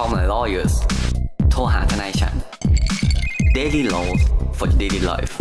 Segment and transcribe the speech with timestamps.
[0.00, 0.74] call my lawyers
[1.50, 2.34] โทรหาทนายฉัน
[3.56, 4.20] daily laws
[4.58, 5.32] for daily life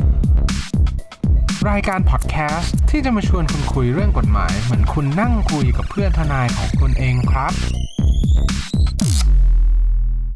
[1.69, 7.53] รายการพอดแคสต์ที่จะมาชวนคุณคุยเรื่องกฎหมาย เหมือนคุณนั่งคุยกับเพื่อนทนายของคุณเองครับ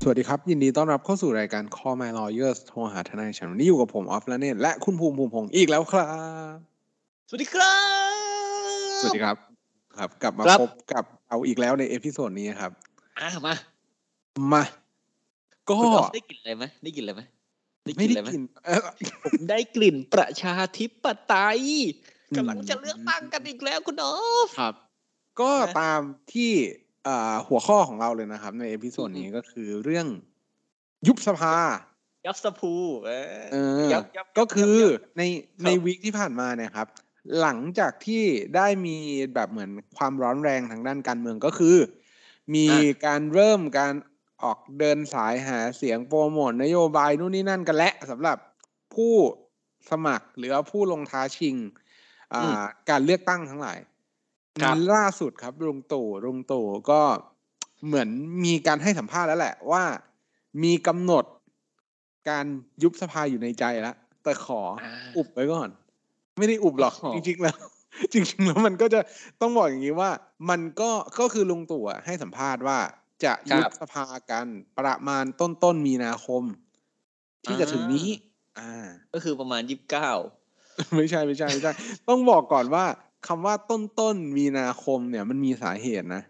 [0.04, 6.08] สวัสดีครับ ยินดีต้อนรับเข้าสู่รายการ Call My Lawyers โทรหาทนายฉันวันนี้อยู่กับผมออฟและเนตและคุณภูมิภูมิพงศ์อีกแล้วครั
[6.54, 6.58] บ
[7.30, 7.76] สวัสดีครั
[8.94, 9.38] บ สวัสดีครับ
[9.98, 12.72] ครับ กลับมาครับพบกับเอาอีกแล้วในเอพิโซดนี้ครับ
[13.20, 13.56] อะมา
[14.54, 14.64] มา
[15.68, 17.22] ก็คุณออฟได้กลิ่นอะไรไหมได้กลิ่นอะไรไหม
[17.84, 18.80] ได้กไม่ลิ่นได้อะไรไหมกินเอ่อ
[19.24, 21.62] ผมได้กลิ่นประชาธิปไตย
[22.32, 24.76] อืมกำลังจะเลือกตั้งกันอีกแล้วคุณออฟครับ
[25.42, 26.02] ก็นะตาม
[26.34, 26.52] ที่
[27.08, 30.08] อ่าหัวข้อของเราเลยนะครับ ในเอพิโซดนี้ก็คือเรื่อง
[31.08, 31.56] ยุบสภา
[32.26, 32.74] ยับสภู
[33.06, 33.12] เอ
[33.52, 36.88] เอออยับยับก็คือยับยับในครับในวีคที่ผ่านมาเนี่ยครับ
[37.40, 38.24] หลังจากที่
[38.56, 38.98] ได้มี
[39.34, 41.78] แบบเหมือนความร้อนแรงทางด้านการเมืองก็คือ
[42.56, 42.68] มี
[43.06, 43.94] การเริ่มการ
[44.44, 48.38] ออกเดินสายหาเสียงโปรโมทนโยบายนู่นนี่นั่นกันและสำหรับ
[48.96, 49.16] ผู้
[49.90, 51.56] สมัครหรือว่าผู้ลงท้าชิง
[52.34, 53.78] อ่าการเลือกตั้งทั้งหลาย
[54.62, 57.02] ครับล่าสุดครับลุงตู่ลุงตู่ก็
[57.86, 58.10] เหมือน
[58.46, 59.84] มีการให้สัมภาษณ์แล้วแหละว่า
[60.64, 61.26] มีกำหนด
[62.30, 62.46] การ
[62.84, 65.70] ยุบสภาอยู่ในใจแล้วแต่ขออ่าอุบไว้ก่อน
[66.38, 67.58] ไม่ได้อุบหรอกอ๋อจริงๆแล้ว
[68.14, 69.00] จริงๆแล้วมันก็จะ
[69.42, 70.12] ต้องบอกอย่างนี้ว่า
[70.50, 72.78] มันก็ก็คือลุงตู่อะให้สัมภาษณ์ว่า
[73.24, 74.48] จะยุบสภากัน
[74.80, 76.44] ประมาณต้นต้นๆมีนาคม
[77.46, 78.10] ที่จะถึงนี้
[78.60, 80.12] อ่า ก็คือประมาณยี่สิบเก้า
[80.96, 81.72] ไม่ใช่ไม่ใช่ไม่ใช่
[82.08, 82.86] ต้องบอกก่อนว่า
[83.28, 86.22] คำว่าต้นต้นๆมีนาคมเนี่ย มันมีสาเหตุนะ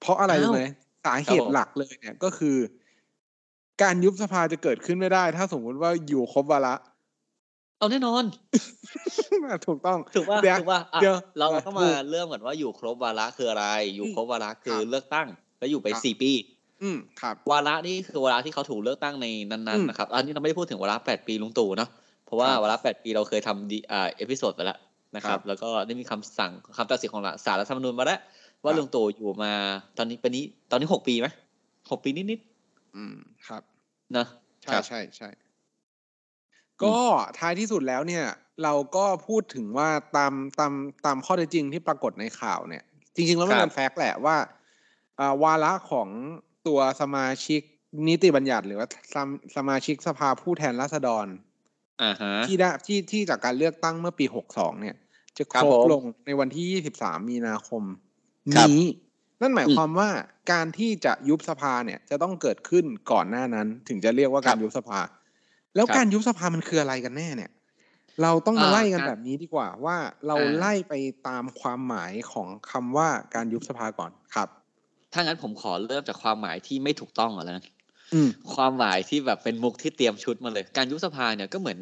[0.00, 0.62] เพราะอะไรรู้ไหม
[1.06, 2.56] สาเหตุหลักเลยเนี่ยก็คือ
[3.82, 6.74] การยุบสภาจะเกิดขึ้นไม่ได้ ถ้าสมมุติว่าอยู่ครบวาระ
[7.78, 8.24] เอาแน่นอน
[9.66, 15.28] ถูกต้องถูกว่าเดี๋ยวถูกว่าอะเดี๋ยวเราอะต้องถูมากเริ่มก่อนว่าอยู่ครบวาระคืออะไร อยู่ครบวาระคือครับเลือกตั้ง
[15.60, 16.32] แล้วอยู่ไปครับสี่ปี
[16.82, 21.90] อืมครับวาระนี่คือวาระที่เขาถูกเลือกตั้งในนั้นอืมๆนะครับ อันนี้เราไม่ได้พูดถึงวาระแปดปีลุงตู่เนาะ
[22.26, 24.78] เพราะว่าครับวาระแปดปีเราเคยทำดีอ่า episode ไปแล้ว
[25.16, 28.20] นะครับครัรับบแล้วก็ได้มีคำสั่งคำตัดสินของศาลรัฐธรรมนูญมาแล้ว
[28.64, 29.52] ว่าครับลุงตู่อยู่มา
[29.98, 31.28] ตอนนี้เป็นนี้ตอนนี้หกปีไหม
[31.90, 32.40] หกปีนิด
[32.96, 33.16] อืม
[33.48, 34.26] ครับๆนะ
[34.62, 35.28] ใช่ครับใช่ใช่
[36.82, 36.96] ก็
[37.38, 38.24] ท้ายที่สุดแล้วเนี่ย
[38.62, 40.72] เราก็พูดถึงว่าตามตาม
[41.06, 42.82] ตามข้อเท็จจริงที่ปรากฏในข่าวเนี่ย
[43.14, 44.46] จริง ๆ แล้วมันเป็นแฟกต์แหละว่าอ่า
[45.42, 46.08] วาระของ
[46.66, 47.60] ตัวสมาชิก
[48.08, 51.26] นิติบัญญัติหรือว่าสมสมาชิกสภาผู้แทนราษฎร
[52.02, 54.96] อ่าฮะที่ได้ที่ที่จากการเลือกตั้งเมื่อปีหกสองเนี่ย
[55.38, 57.82] จะคครับรบผมลงในวันที่ยี่สิบสามมีนาคม
[58.54, 58.80] ครับนี้
[59.40, 60.10] นั่นหมายอืมความว่า
[60.52, 65.00] การที่จะยุบสภาเนี่ยจะต้องเกิดขึ้นก่อนหน้านั้น ถึงจะเรียกว่าครัการบยุบสภา
[65.76, 67.50] แล้วครับการยุบสภามันคืออะไรกันแน่เนี่ย
[68.22, 70.94] เราต้องมาอ่าไล่กันการแบบนี้ดีกว่า ว่าเราอ่าไล่ไป
[71.28, 74.48] ตามความหมายของคำว่าการยุบสภาก่อนครับ
[75.12, 77.64] ถ้างั้นผมขอเริ่มจากความหมายที่ไม่ถูกต้องก่อนแล้วกัน
[78.12, 81.78] อืมความหมายที่แบบเป็นมุกที่เตรียมชุดมาเลย การยุบสภาเนี่ยก็เหมือน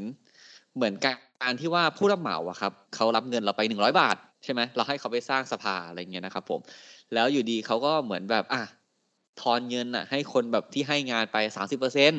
[0.76, 6.60] เหมือนการที่ว่าผู้รับเหมาอะครับเขารับเงินเราไปหนึ่งร้อยบาทใช่ไหมเราให้เขาไปสร้างสภาอะไรเงี้ยนะครับผม
[7.14, 8.62] แล้วอยู่ดีเขาก็เหมือนแบบอะ
[9.40, 12.12] ทอนเงินอะให้คนแบบที่ให้งานไปสามสิบเปอร์เซ็น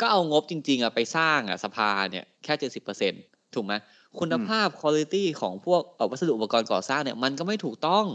[0.00, 3.12] ก็เอางบจริง ๆอะไปสร้างอะสภาเนี่ยแค่เจ็ดสิบเปอร์เซ็น
[3.54, 3.72] ถูกไหม
[4.20, 8.06] คุณภาพคุณภาพของพวกเอ่อวัสดุอุปกรณ์ก่อสร้างเนี่ยมันก็ไม่ถูกต้อง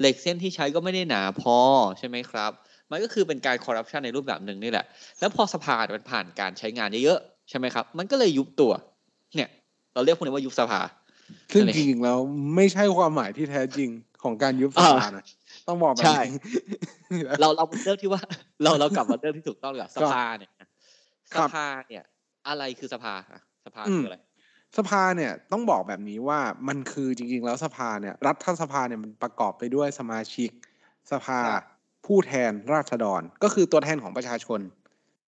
[0.00, 1.56] เหล็กเส้นที่ใช้ก็ไม่ได้หนาพอ
[1.98, 2.52] ใช่ไหมครับ
[2.90, 4.84] มันก็คือเป็นการคอร์รัปชันในรูปแบบหนึ่งนี่แหละ
[5.20, 8.72] แล้วพอสภาเนี่ยมันผ่านการใช้งานเยอะๆใช่ไหมครับ มันก็เลยยุบตัว
[9.36, 9.48] เนี่ย
[9.94, 10.80] เราเรียกพวกนี้ว่ายุบสภา
[11.52, 12.18] ซึ่งอะไรจริงๆแล้ว
[12.56, 13.88] ไม่ใช่ความหมายที่แท้จริง
[14.22, 15.24] ของการยุบสภานะ
[15.68, 16.30] ต้องบอกแบบใช่นี้
[17.40, 18.20] เราเราเริ่มที่ว่า
[18.62, 20.50] เราเรากลับมาเริ่มที่ถูกต้องดีกว่าสภาเนี่ย
[21.34, 22.04] ครัสบภาเนี่ย
[22.48, 24.18] อะไรคือสภาอะสภาอืมคืออะไร
[24.76, 30.50] สภาเนี่ยต้องบอกแบบนี้ว่ามันคือจริงๆ แล้วสภาเนี่ยรัฐสภาเนี่ยมันประกอบไปด้วยสมาชิก
[31.12, 31.64] สภาครับ
[32.06, 34.60] ผู้แทนราษฎร ก็คือตัวแทนของประชาชน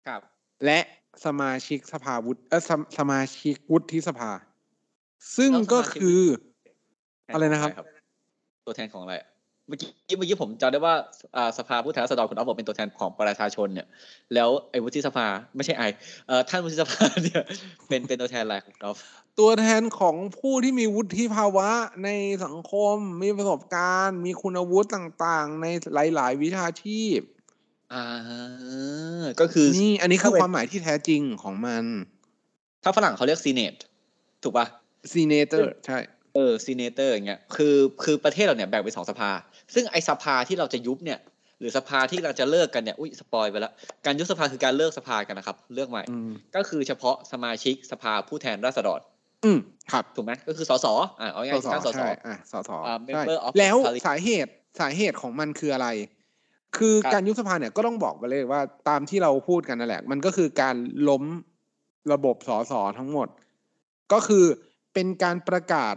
[0.06, 0.20] ครับ
[0.64, 0.78] และ
[1.26, 4.30] สมาชิกสภาวุฒิเออสมสมาชิกวุฒิสภา
[5.36, 6.22] ซึ่งก็คือ
[7.34, 7.70] อะไรนะครับ
[8.66, 9.28] ตัวแทนของอะไรอะ
[9.68, 10.94] เมื่อกี้เมื่อกี้ผมจำได้ว่า
[11.36, 13.86] อ่าสภาผู้แทนราษฎรคุณอ๊อฟบอกเป็นตัวแทนของประชาชนเนี่ย
[14.34, 15.26] แล้วไอ้วุฒิสภา
[15.56, 15.82] ไม่ใช่ไอ
[16.26, 17.42] เอ่อท่านวุฒิสภาเนี่ย
[17.88, 18.98] เป็นเป็นตัวแทนอะไรของอ๊อฟ
[19.38, 21.68] ตัวแทนของผู้ที่มีวุฒิภาวะ
[22.04, 22.08] ใน
[22.44, 25.66] สังคม มีประสบการณ์ มีคุณวุฒิต่างๆ ใน
[26.14, 27.20] หลาย ๆ วิชาชีพ
[27.94, 28.04] อ่า
[29.40, 31.84] ก็คือนี่ อันนี้คือถ้าเป็นความหมายที่แท้จริงของมัน
[32.82, 33.74] ถ้าฝรั่งเขาเรียก Senate
[34.42, 34.66] ถูกป่ะ
[35.12, 35.98] senator ใช่
[36.34, 39.30] เออ senator อย่างเงี้ยคือคือประเทศเราเนี่ยแบ่งเป็นสองสภา
[39.74, 41.18] ซึ่งไอสภาที่เราจะยุบเนี่ย
[41.58, 43.72] หรือสภาที่เราจะเลิกกันเนี่ยอุ้ย spoil ไปแล้ว
[44.04, 49.00] การยุบสภาคือการเลิกสภากันนะครับ เลือกใหม่อืมก็คือเฉพาะสมาชิกสภาผู้แทนราษฎร
[49.44, 49.58] อืม
[49.92, 50.86] ครับถูกไหมก็คือสส
[51.20, 54.50] อ่าเอาง่ายๆการสสใช่อะสสอ่าใช่ member of แล้ว parliament สาเหตุ
[54.80, 55.88] สาเหตุของมันคืออะไร
[56.76, 60.76] คือครับการยุบสภาเนี่ยก็ต้องบอกไปเลยว่าตามที่เราพูดกันนั่นแหละ มันก็คือการ
[61.08, 61.24] ล้ม
[62.12, 63.28] ระบบสสทั้งหมด
[64.12, 64.44] ก็คือ
[64.94, 65.94] เป็นการประกาศ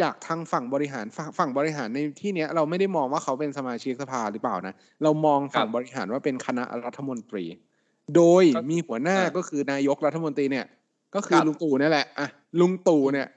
[0.00, 7.44] จากทางฝั่งบริหารฝั่งฝั่งบริหารในที่เนี้ยเราไม่ได้มองว่าเขาเป็นสมาชิกสภาหรือเปล่านะ เรามองฝั่งครับบริหารว่าเป็นคณะรัฐมนตรี
[8.16, 10.66] โดยก็มีหัวหน้าอ่าก็คือนายกรัฐมนตรีเนี่ย
[11.14, 12.28] ก็คือครับลุงตู่นี่แหละอะ
[12.60, 13.28] ลุงตู่เนี่ย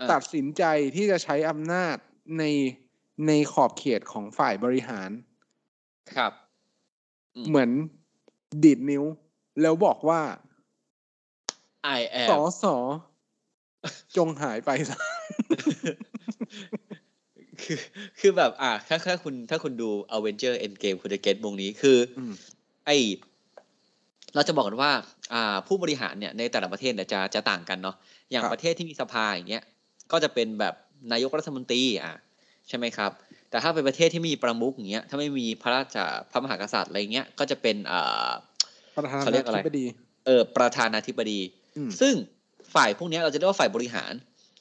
[0.00, 0.64] อ่าตัดสินใจ
[0.94, 1.96] ที่จะใช้อำนาจ
[2.38, 2.44] ใน
[3.26, 5.10] ในขอบเขตของฝ่ายบริหาร
[6.16, 6.32] ครับ
[7.36, 7.70] อืมเหมือน
[8.64, 9.04] ดีดนิ้ว
[9.62, 10.20] แล้วบอกว่า
[11.98, 12.76] I ส am อสอ
[14.16, 14.98] จงหายไปซะ
[17.62, 17.78] คือ
[18.18, 22.32] คือแบบ อ่าถ้าถ้าคุณถ้าคุณดู Avenger Endgame คุณจะเก็ตวงนี้คืออม
[22.86, 22.90] ไอ
[24.34, 24.90] เราจะบอกกันว่า
[25.34, 27.96] อ่าผู้บริหารเนี่ยในแต่ละประเทศเนี่ยจะจะต่างกันเนาะ
[28.30, 29.62] อย่างครับประเทศที่มีสภาอย่างเงี้ย
[30.12, 30.74] ก็จะเป็นแบบ
[31.12, 32.16] นายกรัฐมนตรีอะ
[32.68, 33.10] ใช่ไหมครับ
[33.50, 38.30] แต่ถ้าเป็นประเทศที่ไม่มีประมุขอย่างเงี้ยถ้าไม่มีพระราชาพระมหากษัตริย์อะไรเงี้ยก็จะเป็นอ่า
[38.96, 39.84] ประธานาเขาเรียกอะไรธิบดี
[40.26, 41.40] เออประธานาธิบดี
[41.76, 42.14] อืมซึ่ง
[42.74, 44.12] ฝ่ายพวกเนี้ยเราจะเรียกว่าฝ่ายบริหาร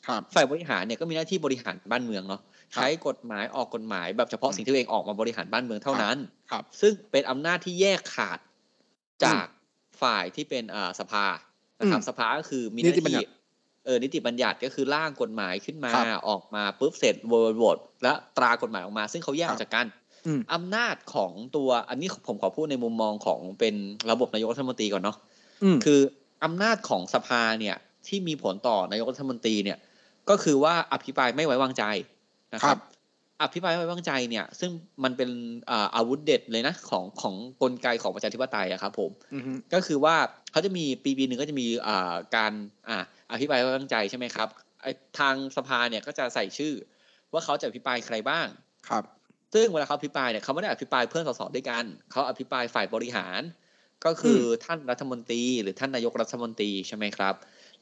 [0.08, 2.42] ครับฝ่ายบริหารเนี่ยก็มีหน้าที่บริหารบ้านเมืองเนาะ
[2.74, 6.18] ครับใช้กฎหมายออกกฎหมายแบบเฉพาะสิ่งที่ตัวเองออกมาบริหารบ้านเมืองเท่านั้น
[6.52, 8.40] ครับ ซึ่งเป็นอำนาจที่แยกขาด
[9.24, 9.46] จาก
[10.02, 11.26] ฝ่ายที่เป็นอ่าสภา
[11.80, 13.28] นะครับอืมสภาก็คือมีหนิน้าติบัญญัที่ติ
[13.86, 19.86] เออนิติบัญญัติก็คือร่างกฎหมายขึ้นมาครับออกมาปุ๊บเสร็จโหวตโหวตและตรากฎหมายออกมา ซึ่งเขาแยกอครัอบกจากกัน
[20.26, 23.76] อืมอำนาจของตัวอันนี้ผมขอพูดในมุมมองของเป็น
[24.12, 25.18] ระบบนายกรัฐมนตรีก่อนเนาะ
[25.64, 26.00] อืมคือ
[26.44, 27.76] อำนาจของสภาเนี่ย
[28.08, 29.78] ที่มีผลต่อนายกรัฐมนตรีเนี่ย
[30.30, 31.84] ก็คือว่าอภิปรายไม่ไว้วางใจ
[32.54, 32.78] นะคครัรับบ
[33.42, 34.72] อภิปรายไม่ไว้วางใจเนี่ย ซึ่ง
[35.04, 35.30] มันเป็น
[35.70, 40.16] อ่าอาวุธเด็ดเลยนะของของกลไกของประชาธิปไตยอะครับผมอืมฮึก็คือว่า
[40.52, 42.54] เขาจะมีปีปีหนึ่งก็จะมีอ่าการ
[42.90, 42.98] อ่า
[43.32, 44.48] อภิปรายไม่ไว้วางใจใช่ไหมครับ
[44.84, 46.74] ไอ้ทางสภาเนี่ยก็จะใส่ชื่อ
[47.34, 48.48] ว่าเขาจะอภิปรายใครบ้าง
[48.90, 49.04] ครับ
[49.54, 53.42] ซึ่งเวลาเขาอภิปรายเนี่ยเขาไม่ได้อภิปรายเพื่อนสสด้วยกันเขาอภิปรายฝ่ายบริหาร
[54.06, 57.34] ก็คืออท่านรัฐมนตรี หรือท่านนายกรัฐมนตรีใช่ไหมครับ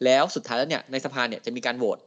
[0.05, 1.97] แล้วสุดท้ายแล้วเนี่ยในสภาเนี่ยจะมีการโหวต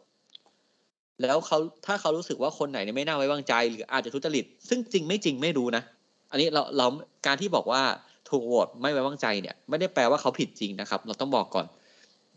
[1.23, 5.83] แล้วเขาถ้าเขารู้สึกว่าคนไหนเนี่ยไม่น่าไว้วางใจ หรืออาจจะทุจริต ซึ่งจริงไม่จริงไม่รู้นะ
[6.31, 6.87] อันนี้เราเรา
[7.27, 7.83] การที่บอกว่า
[8.31, 11.67] ถูกโหวตไม่ไว้วางใจเนี่ย ไม่ได้แปลว่าเขาผิดจริงนะครับ เราต้องบอกก่อน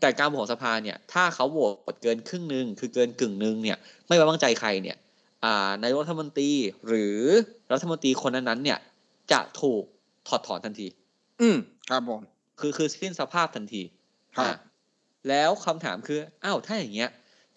[0.00, 1.58] แต่การโหวตของสภาเนี่ยถ้าเขาโหว
[1.92, 4.96] ตเกินครึ่งหนึ่งคือเกินกึ่งหนึ่งเนี่ยไม่ไว้วางใจใครเนี่ย
[5.44, 6.50] อ่านายกรัฐมนตรี
[6.86, 7.18] หรือ
[7.72, 8.78] รัฐมนตรีคนนั้นๆเนี่ย
[9.32, 9.82] จะถูก
[10.28, 10.86] ถอดถอนทันที
[11.40, 11.56] อืม
[11.90, 12.20] ครับผม
[12.60, 13.82] คือคือสิ้นสภาพทันที
[14.36, 14.54] ครับอะ
[15.28, 17.10] แล้วคำถามคืออ้าวถ้าอย่างเงี้ย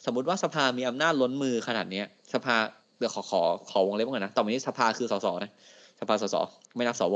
[0.08, 2.56] สมมติว่าสภามีอำนาจล้นมือขนาดเนี้ย สภา
[2.98, 5.52] เดี๋ยวขอขอขอวงเล็บก่อนนะต่อไปนี้สภาคือสสนะ
[6.00, 6.36] สภาสส
[6.76, 7.16] ไม่นับสว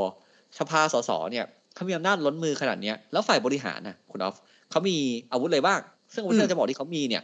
[0.59, 1.45] สภาสสเนี่ย
[1.75, 4.35] เขามีอำนาจล้นมือขนาดเนี้ยแล้วฝ่ายบริหารนะคุณออฟ
[4.71, 4.97] เขามี
[5.31, 5.79] อาวุธอะไรบ้าง
[6.13, 7.23] ซึ่งอาวุธที่เราจะบอกที่เขามีเนี่ย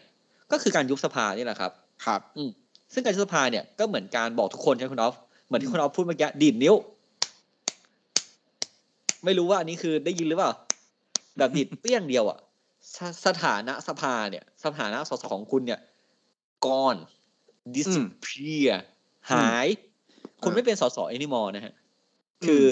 [0.52, 1.72] ก็คือการยุบสภานี่แหละครับ
[2.06, 2.50] ครับ อืม
[2.94, 5.16] ซึ่งการยุบสภาเนี่ยก็เหมือนการบอกทุกคนใช่ไหมคุณออฟ
[5.48, 6.76] เหมือนที่คุณออฟพูดเมื่อกี้ดีดนิ้ว
[9.26, 10.52] ไม่รู้ว่าอันนี้คือได้ยินหรือเปล่า
[11.38, 12.38] แบบดีดเปี้ยงเดียวอะ
[12.96, 15.80] สสถานะสภาเนี่ย สถานะสสของคุณเนี่ย
[16.68, 16.96] ก่อน
[17.76, 18.72] disappear
[19.32, 19.68] หาย
[20.44, 21.74] คุณเออไม่เป็นสส anymore นะฮะ
[22.46, 22.64] คือ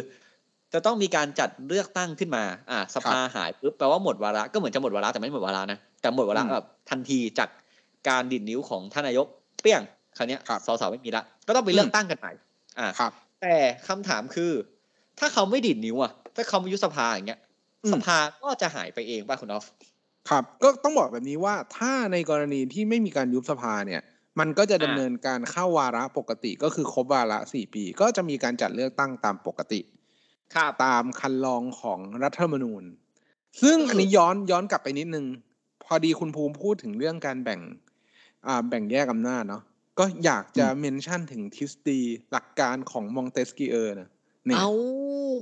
[0.74, 7.50] จะต้องมีการจัดเลือกตั้งขึ้นมา อ่า สภาหายปุ๊บแปลว่าหมดวาระก็เหมือนจะหมดวาระแต่ไม่หมดวาระนะ แต่หมดวาระอืมแบบทันทีจาก
[8.10, 9.28] การดิดนิ้วของท่านนายก
[9.62, 9.82] เปี้ยง
[10.18, 12.32] คราวเนี้ยครับสสไม่มีละ ก็ต้องไปเลืออืกมตั้งกันใหม่
[12.80, 13.56] อ่าครับ แต่
[13.88, 14.52] คำถามคือ
[15.20, 17.40] ถ้าเขาไม่ดิดนิ้วอะ ถ้าเขาไม่ยุบสภาอย่างเงี้ย
[17.86, 19.66] อืมสภาก็จะหายไปเองป่ะคุณออฟ
[20.30, 24.02] ครับก็ต้องบอกแบบนี้ว่าถ้าในกรณีที่ไม่มีการยุบสภาเนี่ย
[24.40, 29.80] มันก็จะดำอ่าเนินการเข้าวาระปกติก็คือครบวาระสี่ปี ก็จะมีการจัดเลือกตั้งตามปกติ
[30.56, 32.84] ครับตามคันลองของรัฐธรรมนูญ
[33.62, 35.26] ซึ่งเอออัอันนี้ย้อนย้อนกลับไปนิดนึง
[35.84, 37.60] พอดีคุณภูมิพูดถึงเรื่องการแบ่ง
[38.48, 39.64] อ่าแบ่งแยกอำนาจเนาะ
[40.00, 42.00] ก็อยากจะเมนชั่นถึงทฤษฎี
[42.32, 44.10] หลักการของมองเตสกีเออร์นะ
[44.46, 44.70] เนี่ยเอา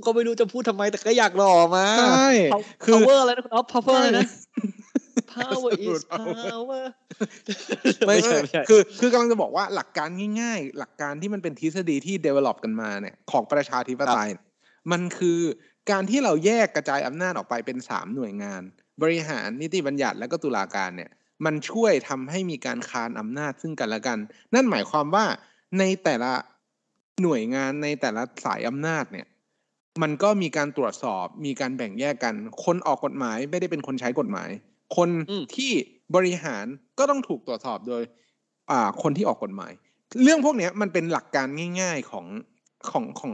[0.04, 4.64] ก็ไม่รู้จะพูดทำไมแต่ก็อยากหล่อมาใช่ Pow- คือ power อะไรนะคุณออฟ power อะไรนะใช่
[5.38, 6.84] power is Absolute power power
[8.06, 10.08] ไม่ไม่ใช่ไม่ไม่ใช่คือคือกำลังจะบอกว่าหลักการ
[10.40, 14.44] ง่าย ๆ หลักการที่มันเป็นทฤษฎีที่ develop กันมาเนี่ยของประชาธิปไตยเนี่ย
[14.92, 15.40] มันคือ
[15.90, 18.62] การที่เราแยกกระจายอำนาจออกไปเป็นสามหน่วยงาน
[19.02, 21.10] บริหารนิติบัญญัติและก็ตุลาการเนี่ย
[21.44, 24.18] มันช่วยทำให้มีการคานอำนาจซึ่งกันและกัน
[24.54, 25.26] นั่นหมายความว่า
[25.78, 26.32] ในแต่ละ
[27.22, 29.26] หน่วยงานในแต่ละสายอำนาจเนี่ย
[30.02, 34.50] มันก็มีการตรวจสอบ มีการแบ่งแยกกัน คนออกกฎหมายไม่ได้เป็นคนใช้กฎหมาย
[34.96, 35.70] คนอืมที่
[36.16, 36.66] บริหาร
[36.98, 38.02] ก็ต้องถูกตรวจสอบโดย
[38.70, 39.72] อ่า คนที่ออกกฎหมาย
[40.22, 41.46] เรื่องพวกเนี้ยมันเป็นหลักการ
[41.80, 42.26] ง่าย ๆของ
[42.90, 43.32] ของของ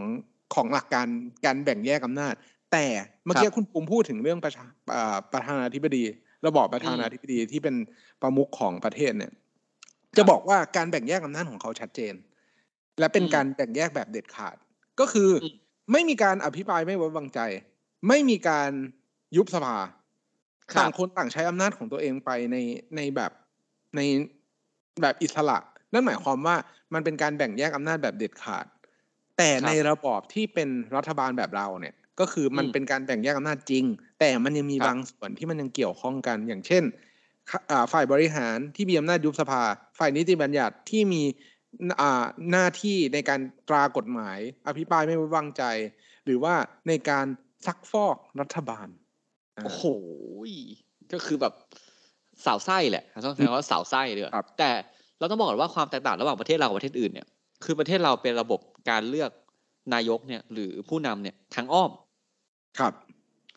[0.54, 1.06] ของหลักการ
[1.44, 2.34] การแบ่งแยกอำนาจ
[2.72, 2.84] แต่
[3.24, 4.64] เมื่อกี้คุณภูมิพูดถึงเรื่องประชา
[4.94, 6.04] อ่าประธานาธิบดี
[6.46, 7.74] ระบอบประธานาธิบดีที่เป็น
[8.22, 9.32] ประมุขของประเทศเนี่ย
[10.16, 12.14] จะบอกว่าการแบ่งแยกอำนาจของเขาชัดเจน
[12.98, 14.56] และเป็นอืมการแบ่งแยกแบบเด็ดขาด
[15.00, 15.54] ก็คืออม
[15.92, 17.40] ไม่มีการอภิปรายไม่ไว้วางใจ
[18.08, 18.70] ไม่มีการ
[19.36, 19.90] ยุบสภาครับ
[20.78, 22.56] ต่างคนต่างใช้อำนาจของตัวเองไปใน
[22.96, 23.32] ในแบบ
[23.96, 24.00] ใน
[25.02, 25.58] แบบอิสระ
[25.92, 26.56] นั่นหมายความว่า
[26.94, 28.66] มันเป็นการแบ่งแยกอำนาจแบบเด็ดขาด
[29.36, 33.84] แต่ครับในระบอบที่เป็นรัฐบาลแบบเราเนี่ย ก็คือมันอืมเป็นการแบ่งแยกอำนาจจริง
[34.20, 36.84] แต่มันยังมีครับบางส่วนที่มันยังเกี่ยวข้องกัน อย่างเช่น
[37.50, 39.62] ค่ะอ่าฝ่ายบริหารที่มีอำนาจยุบสภา
[39.98, 41.22] ฝ่ายนิติบัญญัติที่มี
[42.00, 45.62] อ่าหน้าที่ในการตรากฎหมาย อภิปรายไม่ไว้วางใจ
[46.24, 46.54] หรือว่า
[46.88, 47.26] ในการ
[47.66, 48.99] ซักฟอกรัฐบาลอ่า
[49.64, 49.84] โอ้โห
[51.12, 51.54] ก็คือแบบ
[52.46, 54.70] สาวไส้แหละต้องใช้คำว่าสาวไส้เลยครับแต่
[55.18, 57.26] เราต้องบอกก่อนว่าความแตกต่างระหว่างประเทศเรากับประเทศอื่นเนี่ย
[57.64, 59.30] คือประเทศเราเป็นระบบการเลือก
[59.94, 61.90] นายกเนี่ยหรือผู้นำเนี่ยทางอ้อม
[62.78, 62.92] ครับ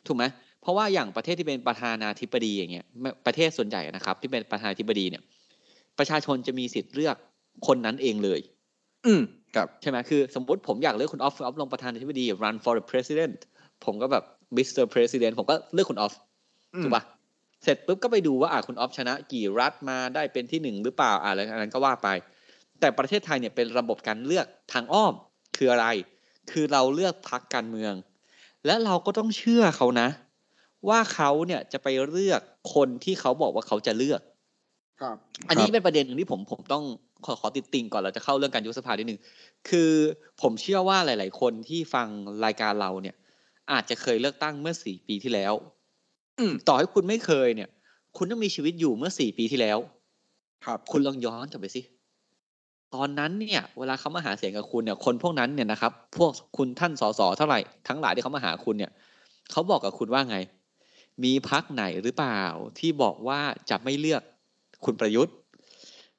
[0.07, 0.23] ถูกไหม
[0.61, 5.23] เพราะว่าอย่างประเทศที่เป็นประธานาธิบดีอย่างเงี้ยไม่ประเทศส่วนใหญ่นะครับ ที่เป็นประธานาธิบดีเนี่ย
[5.99, 7.15] ประชาชนจะมีสิทธิ์เลือก
[7.67, 8.39] คนนั้นเองเลย
[9.05, 9.21] อืม
[9.55, 13.35] ครับใช่ไหมคือ สมมติผมอยากเลือกคุณออฟคุณออฟลงประธานาธิบดี run for the president
[13.85, 14.23] ผมก็แบบ
[14.57, 14.83] Mr.
[14.93, 16.13] President ผมก็เลือกคุณออฟ
[16.75, 17.03] อืมถูกปะ
[17.63, 22.09] เสร็จปุ๊บก็ไปดูว่าอะคุณออฟชนะ กี่รัฐมาได้เป็นที่หนึ่งหรือเปล่าอะอะไรอันนั้นก็ว่าไป
[22.79, 25.13] แต่ประเทศไทยเนี่ยเป็นระบบการเลือกทางอ้อม
[25.57, 25.87] คืออะไร
[26.51, 27.93] คือเราเลือกพักการเมือง
[28.65, 30.07] และเราก็ต้องเชื่อเขานะ
[30.89, 32.41] ว่าเขาเนี่ยจะไปเลือก
[32.73, 34.21] คนที่เขาบอกว่าเขาจะเลือก
[35.01, 35.15] ครับ
[35.49, 36.83] อันนี้เป็นประเด็นหนึ่งที่ผมผมต้อง
[37.25, 39.19] ขอขอติดติงก่อนเราจะเข้าเรื่องการยุบสภานิดนึง
[39.69, 39.91] คือ
[40.41, 42.07] ผมเชื่อว่าหลาย ๆ คนที่ฟัง
[42.45, 43.15] รายการเราเนี่ย
[43.71, 45.53] อาจจะเคยเลือกตั้งเมื่อสี่ปีที่แล้ว
[46.39, 47.69] อืมต่อให้คุณไม่เคยเนี่ย
[48.17, 49.77] คุณต้องมีชีวิตอยู่เมื่อสี่ปีที่แล้ว
[50.65, 51.81] ครับ คุณลองย้อนกลับไปสิ
[52.93, 58.91] ตอนนั้นเนี่ย เวลาเขามาหาเสียงกับคุณเนี่ย คนพวกนั้นเนี่ยนะครับ พวกคุณท่านสสเท่าไหร่ทั้งหลายที่เขามาหาคุณเนี่ย
[59.51, 60.37] เขาบอกกับคุณว่าไง
[61.23, 62.41] มีพักไหนหรือเปล่า
[62.79, 63.39] ที่บอกว่า
[63.69, 64.21] จะไม่เลือก
[64.85, 65.35] คุณประยุทธ์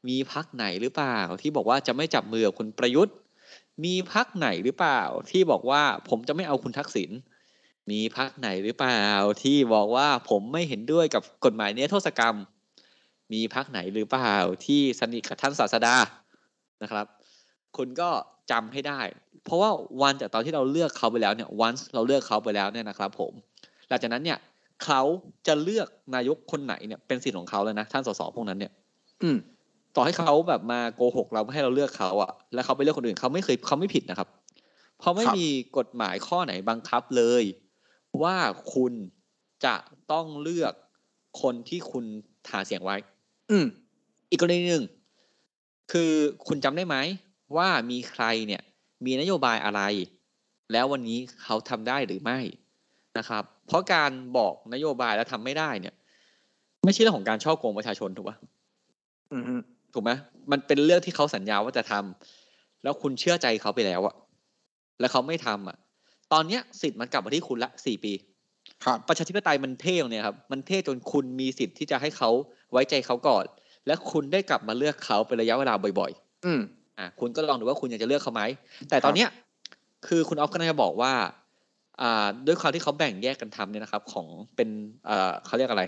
[0.09, 3.15] มีพักไหนหรือเปล่า ที่บอกว่าจะไม่จับมือกับคุณประยุทธ์
[3.85, 7.11] มีพักไหนหรือเปล่า ที่บอกว่าผมจะไม่เอาคุณทักษิณ
[7.91, 9.03] มีพักไหนหรือเปล่า
[9.43, 12.37] ที่บอกว่าผมไม่เห็นด้วยกับกฎหมายเนี้ยโทษกรรม
[13.33, 14.35] มีพักไหนหรือเปล่า
[14.67, 15.97] ที่สนิทกับท่านศาสดา
[16.83, 17.07] นะครับ
[17.77, 18.11] คุณก็
[18.51, 19.01] จำให้ได้
[19.45, 19.71] เพราะว่า
[20.03, 23.33] วันจากตอนที่เราเลือกเขาไปแล้วเนี่ย once เราเลือกเขาไปแล้วเนี่ยนะครับ ผม
[23.89, 24.39] หลังจากนั้นเนี่ย
[24.85, 25.03] เขา
[25.47, 28.73] จะเลือกนายกคนไหนเนี่ยเป็นสิทธิ์ของเขาแล้วนะท่านสสพวกนั้นเนี่ย
[29.23, 29.37] อืม
[29.97, 34.29] ต่อให้เขาแบบมาโกหกเราไม่ให้เราเลือกเขาอะแล้วเขาไปเลือกคนอื่นเขาไม่เคยเขาไม่ผิดนะครับ
[34.99, 35.49] เพราะไม่ครับมี
[35.79, 37.43] กฎหมายข้อไหนบังคับเลย
[38.23, 38.37] ว่า
[38.75, 38.93] คุณ
[39.65, 39.75] จะ
[40.13, 40.75] ต้องเลือก
[41.43, 42.05] คนที่คุณ
[42.51, 42.97] หาเสียงไว้
[43.51, 43.67] อืม
[44.31, 44.85] อีกกรณีหนึ่ง
[45.93, 46.13] คือ
[46.47, 46.97] คุณจำได้ไหม
[47.57, 48.63] ว่ามีใครเนี่ย
[49.05, 49.81] มีนโยบายอะไร
[50.73, 52.39] แล้ววันนี้เขาทำได้หรือไม่
[53.19, 55.95] นะครับ เพราะการบอกนโยบายแล้วทำไม่ได้เนี่ย
[56.85, 58.37] ไม่ใช่เรื่องของการช่อโกงประชาชนถูกปะ
[59.33, 59.61] อืม
[59.93, 60.11] ถูกไหม
[60.51, 64.15] มันเป็นเรื่องที่เขาสัญญาว่าจะทำแล้วคุณเชื่อใจเขาไปแล้วอะ
[65.01, 65.77] แล้วเขาไม่ทำอะ
[66.33, 68.13] ตอนเนี้ยสิทธิ์มันกลับมาที่คุณละสี่ปี
[68.85, 72.31] ครับ ประชาธิปไตยมันเท่ตรงเนี่ยครับ มันเท่จนคุณมีสิทธิ์ที่จะให้เขา
[72.73, 73.45] ไว้ใจเขาก่อน
[73.87, 76.11] และคุณได้กลับมาเลือกเขาเป็นระยะเวลาบ่อย
[76.47, 78.43] อืมๆอะคุณก็ลองดูว่าคุณอยากจะเลือกเขาไหม
[78.91, 79.29] แต่ตอนเนี้ย
[80.07, 81.13] คือคุณออฟก็น่าจะบอกว่า
[82.01, 84.27] อ่า ด้วยความที่เขาแบ่งแยกกันทำเนี่ยนะครับ ของ
[84.57, 84.69] เป็น
[85.09, 85.85] อ่าเขาเรียกอะไร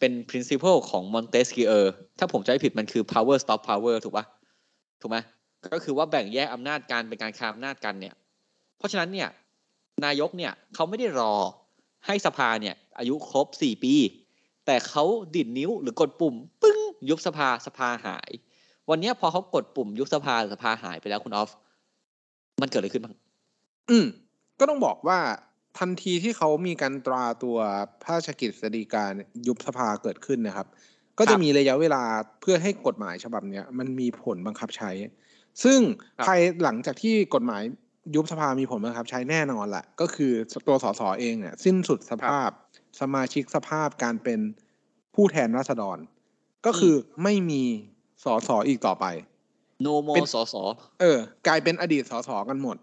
[0.00, 1.74] เป็น principle ของ Montesquieu
[2.18, 4.24] ถ้าผมจำไม่ผิดมันคือ power stop power ถูกปะ
[5.00, 5.18] ถูกไหม
[5.72, 8.14] ก็คือว่าแบ่งแยกอำนาจการเป็นการคาอำนาจกันเนี่ย
[8.78, 9.28] เพราะฉะนั้นเนี่ย
[10.04, 11.34] นายกเนี่ยเขาไม่ได้รอ
[12.06, 13.94] ให้สภาเนี่ยอายุครบสี่ปี
[14.66, 15.04] แต่เขา
[15.36, 16.78] ดิดนิ้วหรือกดปุ่มปึ้ง
[17.08, 18.30] ยุบสภาสภาหาย
[18.90, 21.50] วันเนี้ยพอเขากดปุ่มยุบสภาสภาหายไปแล้วคุณออฟ
[22.60, 23.14] มันเกิดอะไรขึ้นบ้าง
[23.90, 24.06] อืม
[24.58, 25.18] ก็ต้องบอกว่า
[25.78, 27.58] ทันทีที่เขามีการตราตัว
[28.02, 29.04] พระราชกิจสีกา
[29.46, 30.66] ยุบสภาเกิดขึ้นนะครับ
[31.18, 32.02] ก็จะมีระยะเวลา
[32.40, 34.90] เพื่อให้กฎหมายฉบับเนี้ยมันมีผลบังคับใช้
[35.64, 35.80] ซึ่ง
[36.18, 37.62] ครับภายหลังจากที่กฎหมาย
[38.14, 40.32] ยุบสภามีผลบังคับ ใช้แน่นอนแหละก็คือ
[40.66, 42.50] ตัวสสเองเนี่ยสิ้นสุดสภาพ
[43.00, 44.40] สมาชิกสภาพการเป็น
[45.14, 45.98] ผู้แทนราษฎร
[46.66, 47.62] ก็คือไม่มี
[48.24, 49.06] สสอีกต่อไป
[49.86, 50.54] no เป็ more นสส
[51.00, 52.76] เออ กลายเป็นอดีตสสกันหมด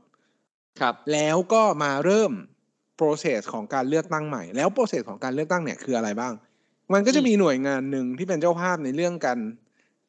[0.79, 2.31] ครับ แล้วก็มาเริ่ม
[3.00, 6.34] process ของการเลือกตั้งใหม่ แล้ว process ของการเลือกตั้งเนี่ยคืออะไรบ้าง
[6.93, 9.39] มันก็จะอืมมีหน่วยงานหนึ่งที่เป็นเจ้าภาพในเรื่องการ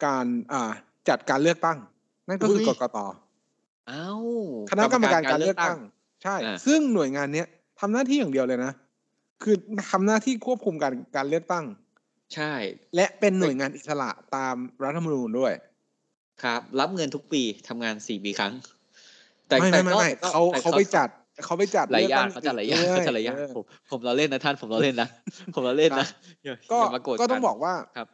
[0.04, 0.72] การอ่า
[1.08, 1.78] จัดการเลือกตั้ง
[2.28, 4.08] นั่นก็คือกกตเอ้า
[4.70, 5.78] คณะกรรมการการเลือกตั้ง
[6.22, 7.46] ใช่อ่าซึ่งหน่วยงานเนี้ย
[7.80, 8.72] ทำหน้าที่อย่างเดียวเลยนะ
[9.42, 9.56] คือ
[9.90, 11.64] ทำหน้าที่ควบคุมการการเลือกตั้ง
[12.34, 12.52] ใช่
[12.96, 15.52] และเป็นหน่วยงานอิสระตามรัฐธรรมนูญด้วย
[16.42, 18.54] ครับ รับเงินทุกปีทำงานสี่ปีครั้ง
[19.48, 21.08] แต่ไม่แต่ไม่ไม่ก็ไม่แต่ก็เขาแต่เขาไปจัด
[21.44, 25.08] เขาไปจัดหลายอย่างลืเขากจะตั้หลายอย่างด้วเขาจะหลายอย่างเออผมผมเราเล่นนะท่านผมเราเล่นนะ
[25.54, 26.06] ผมเราเล่นนะ
[26.44, 28.08] อย่าก็อย่ามาโกรธก็ต้องนบอกว่าครับ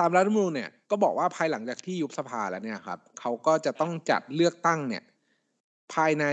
[0.00, 5.02] ตามรัฐธรรมนูญเนี่ยก็บอกว่าภายหลังจากที่ยุบสภาแล้วเนี่ยครับเขาก็จะต้องจัดเลือกตั้งเนี่ย
[5.94, 6.24] ภายใน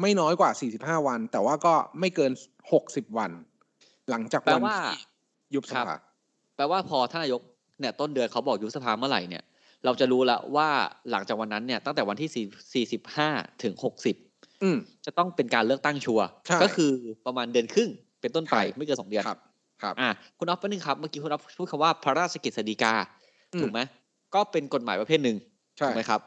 [0.00, 2.32] ไม่น้อยกว่า 45 วัน แต่ว่าก็ไม่เกิน
[2.74, 3.30] 60 วัน
[4.10, 5.00] หลังจากแปลวันว่าที่
[5.54, 5.96] ยุบสครับภา
[6.56, 7.42] แปลว่าพอท่านนายก
[7.80, 9.44] เนี่ยต้นเดือนเขาบอกยุบสภาเมื่อไหร่เนี่ย
[9.84, 10.68] เราจะรู้แล้วว่า
[11.10, 12.30] หลังจากวันนั้นเนี่ยตั้งแต่วันที่
[12.72, 13.28] สี่สิบห้า
[13.62, 14.16] ถึงหกสิบ
[14.62, 16.90] อืมจะต้องเป็นการเลือกตั้งชัวร์ใช่ก็คือ
[17.26, 19.24] ประมาณเดือนครึ่งเป็นต้นไปใช่ไม่เกินสองเดือน
[19.82, 22.94] ครับครับอะคุณอ๊อฟแป๊บนึงครับ เมื่อกี้คุณอ๊อฟพูดคำว่าพระราชกฤษฎีกา
[23.54, 23.80] อืมถูกไหม
[24.34, 25.36] ก็เป็นกฎหมายประเภทหนึ่ง
[25.78, 26.20] ใช่ถูกไหมครับ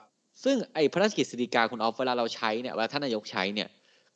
[0.44, 3.68] ซึ่งไอ้พระราชกฤษฎีกาคุณออฟเวลาเราใช้เนี่ยเวลาท่านนายกใช้เนี่ย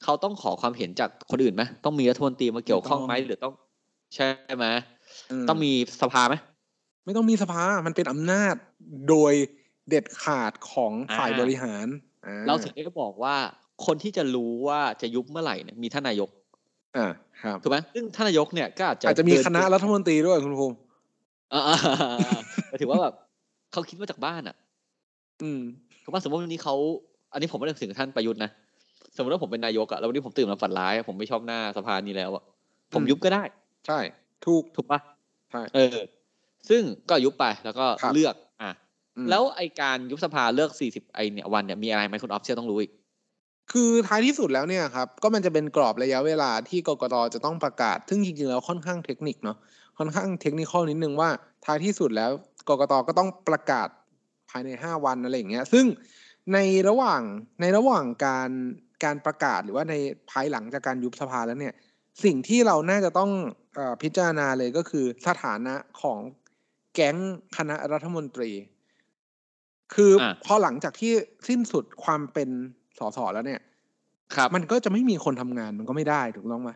[0.03, 3.53] เขาต้องขอความเห็นจากคนอื่นไหมต้องมีรัฐมนตรีมาเกี่ยวข้องไหมหรือต้อง
[4.15, 4.65] ใช่ไหม
[5.50, 6.36] ต้องมีสภาไหม
[7.05, 8.55] ไม่ต้องมีสภา มันเป็นอำนาจ
[9.10, 9.34] โดย
[9.89, 11.88] เด็ดขาดของฝ่ายอ่าบริหาร
[12.25, 13.36] อ่เราถึงได้บอกว่า
[13.86, 16.29] คนที่จะรู้ว่าจะยุบเมื่อไหร่เนี่ยมีท่านนายก
[16.98, 17.08] อ่า
[17.43, 20.75] ครับถูกไหมซึ่งท่านนายกเนี่ยก็อาจจะอาจจะมีเดิคณะรัฐมนตรีด้วยคุณภูมิ
[21.53, 23.13] อ่าๆแต่ถือว่าแบบ
[23.72, 24.55] เขาคิดมาจากบ้านอะ
[25.41, 25.62] อืม
[26.03, 26.75] ถูกป่ะสมมติวันนี้เขา
[27.34, 28.51] อันนี้ผมไม่ได้ถึงท่านประยุทธ์นะ
[29.15, 32.43] สมมติว่าผมเป็นนายกอะแล้ววันนี้ผมตื่นมาฝันร้ายอะผมไม่ชอบหน้าสภานี้แล้วอะ
[32.93, 33.43] ผมอืมยุบก็ได้
[33.88, 34.00] ใช่
[34.46, 35.00] ถูกถูกป่ะ
[35.51, 35.98] ใช่เออ
[36.69, 38.72] ซึ่งก็ยุบไปแล้วก็ครับเลือก อะ
[39.17, 42.91] อืมแล้วไอการยุบสภาเลือก40ไอเนี่ยวันเนี่ยมีอะไรไหมคุณออฟเชียต้องรู้อีก
[43.71, 49.57] คือท้ายที่สุดแล้วเนี่ยครับ ก็มันจะเป็นกรอบระยะเวลาที่กกตจะต้องประกาศ ซึ่งจริงๆแล้วค่อนข้างเทคนิคเนาะ
[49.97, 51.29] ค่อนข้างเทคนิคนิดนึงว่า
[51.65, 52.31] ท้ายที่สุดแล้ว
[52.69, 53.88] กกตก็ต้องประกาศ
[54.49, 55.85] ภายในห้าวันอะไรอย่างเงี้ย ซึ่ง
[56.53, 56.57] ใน
[56.89, 57.21] ระหว่าง
[57.61, 58.49] ในระหว่างการ
[59.03, 59.95] การประกาศหรือว่าใน
[60.31, 61.73] ภายหลังจากการยุบสภาแล้วเนี่ย
[62.23, 63.31] สิ่งที่เราน่าจะต้อง
[63.75, 66.19] เออพิจารณาเลยก็คือสถานะของ
[66.93, 67.17] แก๊ง
[67.57, 68.51] คณะรัฐมนตรี
[69.93, 71.13] คืออะพอหลังจากที่
[71.47, 72.49] สิ้นสุดความเป็น
[73.00, 73.62] สสแล้วเนี่ย
[74.36, 76.72] ครับ มันก็จะไม่มีคนทำงานมันก็ไม่ได้ถูกต้องไหม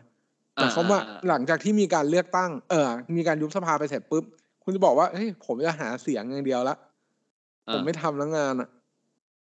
[0.58, 4.24] อ่าแต่เขามว่าอ่าหลังจากที่มีการเลือกตั้ง เออ มีการยุบสภาไปเสร็จปุ๊บ
[4.62, 6.76] คุณจะบอกว่าเฮ้ยผมจะหาเสียงอย่างเดียวละ
[7.72, 8.68] ผมไม่ทำแล้วงานอะ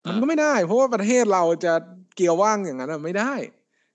[0.05, 1.73] อ่ามัมันก็ไม่ได้ เพราะว่าประเทศเราจะ
[2.17, 3.33] เกี่ยวว่างอย่างนั้นอะไม่ได้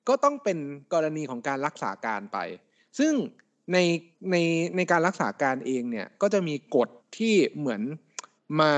[0.07, 0.57] ก็ต้องเป็น
[0.93, 2.37] กรณีของการรักษาการไป
[2.99, 3.13] ซึ่ง
[3.73, 3.77] ใน
[4.31, 4.35] ใน
[4.75, 7.81] ในการรักษาการเองเนี่ย ก็จะมีกฎที่เหมือน
[8.59, 8.71] มา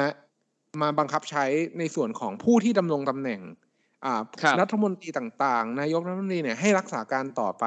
[0.82, 1.46] มาบังคับใช้
[1.80, 3.69] ในส่วนของผู้ที่ดำรงตำแหน่งอ่าค
[4.08, 4.24] รับ
[4.62, 7.66] รัฐมนตรีต่างๆ นายกรัฐมนตรีเนี่ยให้รักษาการต่อไป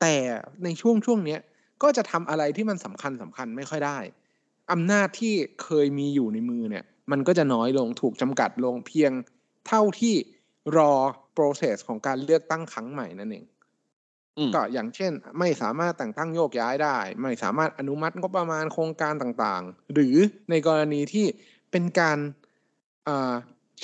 [0.00, 0.14] แต่
[0.64, 1.40] ในช่วงช่วงเนี้ย
[1.82, 3.98] ก็จะทำอะไรที่มันสำคัญสำคัญไม่ค่อยได้
[4.72, 9.12] อำนาจที่เคยมีอยู่ในมือเนี่ย มันก็จะน้อยลงถูกจำกัดลงเพียง
[9.66, 10.14] เท่าที่
[10.76, 10.92] รอ
[11.36, 13.44] process ของการเลือกตั้งครั้งใหม่นั่นเอง
[14.38, 20.16] อืมก็อย่างเช่น ไม่สามารถแต่งตั้งโยกย้ายได้ ไม่สามารถอนุมัติงบประมาณโครงการต่างๆ หรือ
[20.50, 21.26] ในกรณีที่
[21.70, 22.18] เป็นการ
[23.08, 23.34] อ่า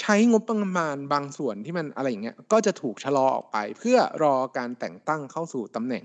[0.00, 6.04] ใช้งบประมาณบางส่วนที่มันอะไรอย่างเงี้ย ก็จะถูกชะลอออกไป เพื่อรอการแต่งตั้งเข้าสู่ตำแหน่ง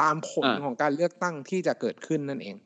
[0.00, 2.56] ตามผลอ่าของการเลือกตั้งที่จะเกิดขึ้นนั่นเอง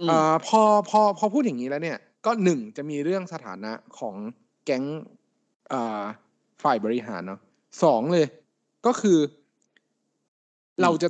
[0.00, 4.16] อืมเอ่อพอพอพอพูดอย่างนี้แล้วเนี่ย ก็หนึ่งจะมีเรื่องสถานะของ
[4.64, 4.84] แก๊ง
[5.72, 6.02] อ่า
[6.62, 7.40] ฝ่ายบริหารเนาะ
[7.82, 8.26] สองเลย
[8.86, 9.18] ก็คือ
[10.82, 11.08] เราจะ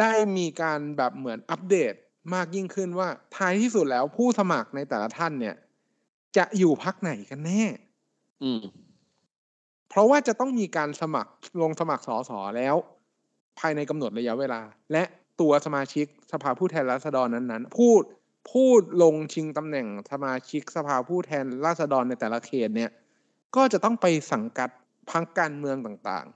[0.00, 1.94] ได้มีการแบบเหมือนอัปเดต
[2.34, 5.54] มากยิ่งขึ้นว่าท้ายที่สุดแล้วผู้สมัครในแต่ละท่านเนี่ย
[6.36, 7.62] จะอยู่พักไหนกันแน่
[8.42, 8.62] อืม
[9.88, 12.74] เพราะว่าจะต้องมีการสมัครลงสมัครสอสอแล้ว
[13.58, 14.60] ภายในกำหนดระยะเวลา
[14.92, 15.02] และ
[15.40, 18.02] ตัวสมาชิกสภาผู้แทนราษฎรนั้นๆ พูด
[18.52, 22.90] พูดลงชิงตำแหน่งสมาชิกสภาผู้แทนราษฎรในแต่ละเขตเนี่ย
[23.56, 24.70] ก็จะต้องไปสังกัด
[25.10, 26.26] พักการเมืองต่าง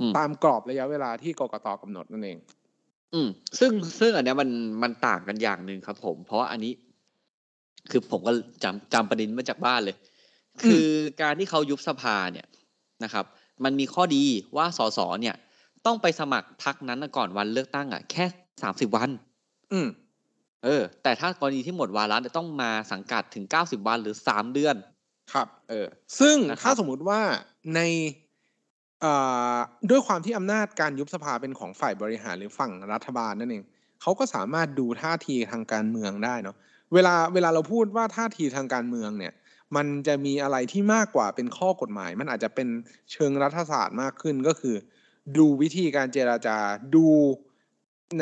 [0.00, 2.38] อืมๆตามกรอบระยะเวลาที่กกตกำหนดนั่นเอง
[3.14, 4.50] อืม ซึ่งซึ่งอันเนี้ยมัน
[4.82, 6.72] มันต่างกันอย่างหนึ่งครับผม เพราะว่าอันนี้
[7.90, 8.32] คือผมก็
[8.64, 9.96] จำจำประเด็นมาจากบ้านเลย
[10.62, 10.88] คือ
[11.22, 12.46] การที่เขายุบสภาเนี่ย
[13.04, 13.24] นะครับ
[13.64, 14.24] มันมีข้อดี
[14.56, 15.36] ว่าสสเนี่ย
[15.86, 18.24] ต้องไปสมัครพักนั้นน่ะก่อนวันเลือกตั้งอะแค่
[18.62, 19.10] สามสิบวัน
[19.72, 19.88] อืม
[20.64, 24.76] เออ แต่ถ้ากรณีที่หมดวาระเนี่ยต้องมาสังกัดถึงเก้าสิบวันหรือสามเดือน
[25.32, 25.86] ครับ เออ
[26.20, 27.20] ซึ่งนะครับถ้าสมมุติว่า
[27.74, 27.80] ใน
[29.00, 29.12] เอ่
[29.54, 29.56] อ
[29.90, 33.64] ด้วยความที่อำนาจการยุบสภาเป็นของฝ่ายบริหารหรือฝั่งรัฐบาลนั่นเอง
[34.02, 36.56] เขาก็สามารถดูท่าทีทางการเมืองได้เนาะ
[36.94, 39.32] เวลาเวลาเราพูดว่าท่าทีทางการเมืองเนี่ย
[39.76, 42.68] มันจะมีอะไรที่มากกว่าเป็นข้อกฎหมาย มันอาจจะเป็น
[43.12, 44.76] เชิงรัฐศาสตร์มากขึ้นก็คือ
[45.36, 46.58] ดูวิธีการเจราจา
[46.94, 47.06] ดู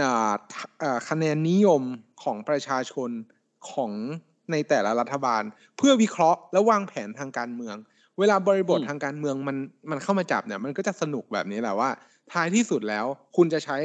[0.01, 0.33] อ่า
[0.81, 1.83] เอ่อคะแนนนิยม
[2.23, 3.11] ของประชาชน
[3.71, 3.93] ของ
[4.53, 5.43] ในแต่ละรัฐบาล
[5.77, 7.77] เพื่อวิเคราะห์และวางแผนทางการเมือง
[8.19, 9.57] เวลาบริบทอืมทางการเมืองมัน
[9.91, 11.91] มันเข้ามาจับเนี่ยมันก็จะสนุกแบบนี้แหละว่า
[12.33, 13.07] ท้ายที่สุดแล้ว
[13.37, 13.77] คุณจะใช้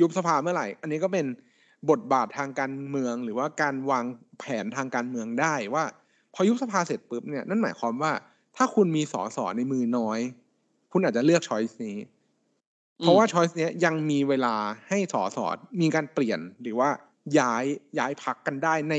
[0.00, 1.26] ยุบสภาเมื่อไหร่ อันนี้ก็เป็น
[1.90, 4.04] บทบาททางการเมืองหรือว่าการวาง
[4.38, 5.84] แผนทางการเมืองได้ว่า
[6.34, 8.12] พอยุบสภาเสร็จปุ๊บเนี่ยนั่นหมายความว่า
[8.56, 10.18] ถ้าคุณมีสอสอในมือน้อย
[10.92, 11.96] คุณอาจจะเลือกช้อยส์นี้
[12.98, 14.54] เพราะว่าช้อยส์เนี้ยยังมีเวลา
[14.88, 15.46] ให้สอสอ
[15.80, 16.90] มีการเปลี่ยนหรือว่า
[17.38, 17.64] ย้าย
[17.98, 18.94] ย้ายพักกันได้ใน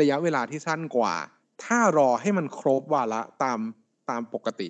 [0.00, 1.14] ระยะเวลาที่สั้นกว่า
[1.64, 3.58] ถ้ารอให้มันครบวาระตาม
[4.10, 4.68] ตามปกติ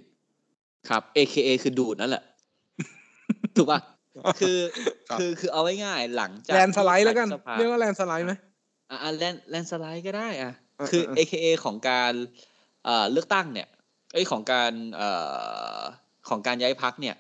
[0.89, 2.25] ครับ AKA คือดูดนั่นแหละ
[3.57, 3.81] ถูกป่ะ
[4.41, 4.59] คือ
[5.09, 8.33] ครับคือคือเอาไว้ง่ายหลังจากแลนด์สไลด์แล้วกันที่สภาเรียกว่าแลนด์สไลด์ไหม
[8.91, 12.13] อ่าแลนแลนสไลด์ก็ได้อะอ่าคืออ่า AKA ของการ
[12.85, 13.69] เอ่อเลือกตั้งเนี่ย
[14.13, 15.11] ไอ้ยของการเอ่
[15.79, 15.81] อ
[16.29, 17.17] ของการย้ายพักเนี่ย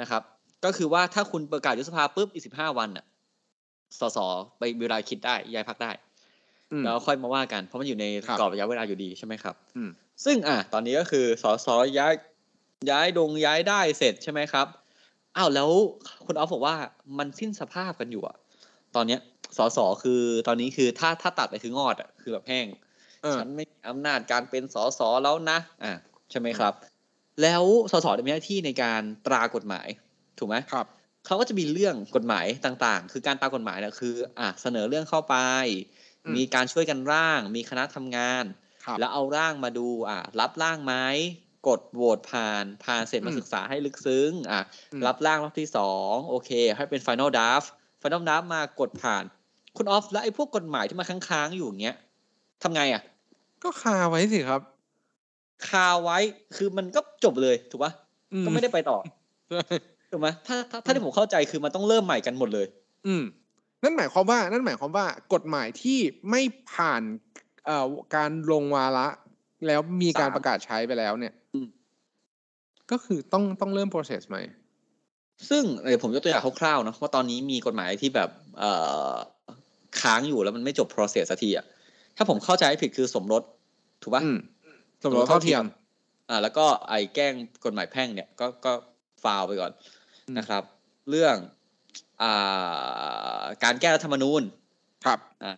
[0.00, 0.22] นะครับ
[0.64, 3.04] ก็คือว่าถ้าคุณประกาศยุบสภาปุ๊บอีกสิบห้าวันน่ะ
[4.00, 4.18] สส
[4.58, 5.92] ไปเวลาคิดได้ย้ายพักได้
[6.72, 9.90] อืมแล้วค่อยมาว่ากัน เพราะมันอยู่ในครับกรอบระยะเวลาอยู่ดีใช่ไหมครับอืม
[10.24, 12.14] ซึ่งอะตอนนี้ก็คือสสย้าย
[12.90, 14.66] ย้ายดงย้ายได้เสร็จใช่ไหมครับ
[15.36, 15.70] อ้าวแล้ว
[16.26, 16.76] คุณออฟบอกว่า
[17.18, 18.36] มันสิ้นสภาพกันอยู่อะ
[18.94, 19.20] ตอนเนี้ย
[19.56, 22.66] สสคือตอนนี้คือถ้าถ้าตัดไปคืองอดอะคือแบบแห้ง
[23.22, 25.92] เออฉันไม่มีอำนาจการเป็นสสแล้วนะอะ
[26.30, 26.72] ใช่ไหมครับ
[27.42, 29.88] แล้วสสจะมีหน้าที่ในการตรากฎหมาย
[30.38, 30.86] ถูกไหมครับ
[31.26, 35.36] เขาก็จะมีเรื่องกฎหมายต่างๆ คือการตามกฎหมายเนี่ยคือ อะเสนอเรื่องเข้าไป
[36.26, 38.44] อืมมีการช่วยกันร่าง มีคณะทำงาน
[38.84, 40.94] ครับแล้วเอาร่างมาดูอะรับร่างไหม
[41.68, 44.60] กดโหวตผ่านผ่านเสร็จมาอืมศึกษาให้ลึกซึ้ง อะ
[44.92, 47.68] อืมรับร่างรอบที่สองโอเค ให้เป็น final draft
[48.02, 49.24] final draft มากดผ่าน
[49.76, 51.96] คุณออฟแล้วไอ้พวกกฎหมายที่มาค้างๆอยู่อย่างเงี้ย
[52.62, 53.02] ทำไงอะ
[53.62, 54.60] ก็คาไว้สิครับ
[55.68, 56.18] คาไว้
[56.56, 57.92] คือมันก็จบเลยถูกปะ
[58.32, 58.98] อืก็ไม่ได้ไปต่อ
[59.50, 59.62] ใช่
[60.12, 62.66] ถูกไหมถ้าถ้าถ้าที่ผมเข้าใจคือมันต้องเริ่มใหม่กันหมดเลย
[63.06, 63.24] อืม
[63.82, 65.98] นั่นหมายความว่า นั่นหมายความว่ากฎหมายที่
[66.30, 66.42] ไม่
[66.72, 67.02] ผ่าน
[67.66, 69.08] เอ่อการลงวาระ
[69.66, 71.45] แล้วมีการศาลประกาศใช้ไปแล้วเนี่ยอืม
[72.90, 74.42] ก็คือต้องต้องเริ่ม process ใหม่
[75.48, 78.70] ซึ่งเดี๋ยวผมยกตัวอย่างคร่าวๆนะว่าตอนนี้มีกฎหมายที่แบบเอ่
[79.10, 79.14] อ
[80.00, 81.64] ค้างอยู่แล้วมันไม่จบ process สักทีอะ
[82.16, 83.42] ถ้าผมเข้าใจไม่ผิดคือสมรส
[84.02, 84.38] ถูกปะอืม
[85.04, 85.64] สมรสเท่าเทียม
[86.28, 88.72] อ่าแล้วก็ไอ้แกล้งกฎหมายแพ่งเนี่ยก็ก็
[89.22, 89.72] ฟาวไปก่อน
[90.28, 90.62] อืมนะครับ
[91.10, 91.36] เรื่อง
[92.22, 94.42] อ่าการแก้รัฐธรรมนูญ
[95.04, 95.54] ครับอ่า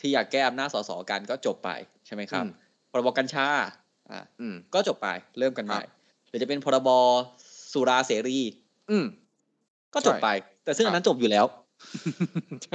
[0.00, 1.70] ที่อยากแก้อำนาจสสกันก็จบไป
[2.06, 2.52] ใช่ไหมครับอืม
[2.90, 3.46] พรบกัญชา
[4.10, 5.97] อ่าอืมก็จบไปเริ่มกันใหม่ครับ
[6.28, 6.88] หรือจะเป็นพรบ
[7.72, 8.40] สุราเสรี
[8.90, 9.04] อืม
[9.94, 10.28] ก็จบไป
[10.64, 11.44] แต่ซึ่งครับอันนั้นจบอยู่แล้ว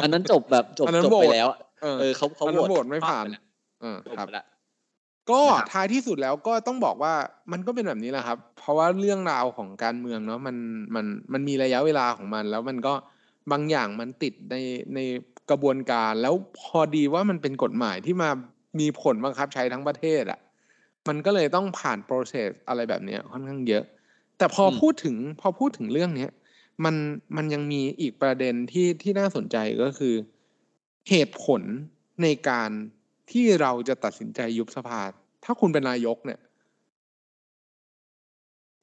[0.04, 3.44] อันนั้นจบแบบจบอันนั้นจบโหวไปตแล้วอะเออเออเขาเขาอันโหนั้นวตโหวตไม่ผ่านปแล้ว
[3.82, 4.46] เออจบครับไปแล้ว
[5.32, 7.14] ก็นะครับท้ายที่สุดแล้วก็ต้องบอกว่า
[7.52, 10.56] มันก็เป็นแบบนี้แหละครับ เพราะว่าเรื่องราวของการเมืองเนาะมัน
[10.96, 12.94] มันมันมีระยะเวลาของมัน แล้วมันก็
[13.52, 14.56] บางอย่างมันติดใน
[14.96, 15.00] ใน
[15.50, 18.30] กระบวนการ แล้วพอดีว่ามันเป็นกฎหมายที่มา
[18.80, 20.40] มีผลบังคับใช้ทั้งประเทศอะ่ะ
[21.08, 23.84] มันก็เลยต้องผ่าน process อะไรแบบเนี้ยค่อนข้างเยอะ
[24.38, 26.32] แต่พออมพูดถึงพอพูดถึงเรื่องเนี้ย
[26.86, 26.96] มัน
[27.36, 30.16] มันยังมีอีกประเด็นที่ที่น่าสนใจก็คือ
[31.10, 31.62] เหตุผล
[32.24, 32.70] ในการ
[33.32, 35.02] ที่เราจะตัดสินใจยุบสภา
[35.44, 36.40] ถ้าคุณเป็นนายกเนี่ย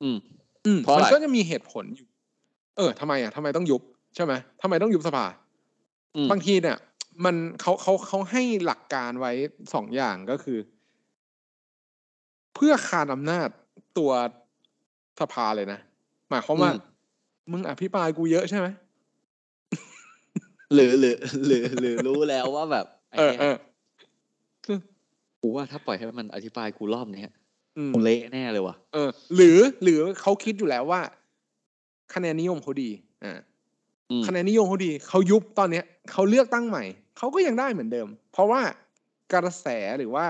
[0.02, 0.18] อืม
[0.66, 2.08] อืมเพราะมันอะไรก็จะมีเหตุผลอยู่
[2.76, 3.82] เออทำไมอะทำไมต้องยุบ
[4.14, 5.24] ใช่ไหมทำไมต้องยุบสภา
[6.16, 6.78] อืมบางทีเนี่ย
[7.24, 9.32] มันเขาเขาเขาให้หลักการไว้
[9.74, 10.58] สองอย่างก็คือ
[12.54, 13.48] เพื่อคานอำนาจ
[13.98, 14.10] ตัว
[15.20, 15.78] สภาเลยนะ
[16.30, 16.80] หมายความว่าอืม
[17.52, 18.66] มึงอภิปรายกูเยอะใช่ไหม
[20.74, 23.56] หรือหรือหรือหรือรู้แล้วว่าแบบไอ้เออเนี่ยเออ
[25.40, 27.32] กูว่าถ้าปล่อยให้มันอธิบายกูรอบเนี้ย
[27.76, 31.00] อืมกูเละแน่เลยว่ะเออ หรือหรือเขาคิดอยู่แล้วว่า
[32.14, 32.90] คะแนนนิยมเขาดี
[33.24, 33.38] อ่า
[34.10, 36.84] อืมคะแนนนิยมเขาดีเขายุบตอนเนี้ยเขาเลือกตั้งใหม่
[37.18, 38.60] เขาก็ยังได้เหมือนเดิม เพราะว่า
[39.32, 39.66] กระแส
[39.98, 40.24] หรือว่า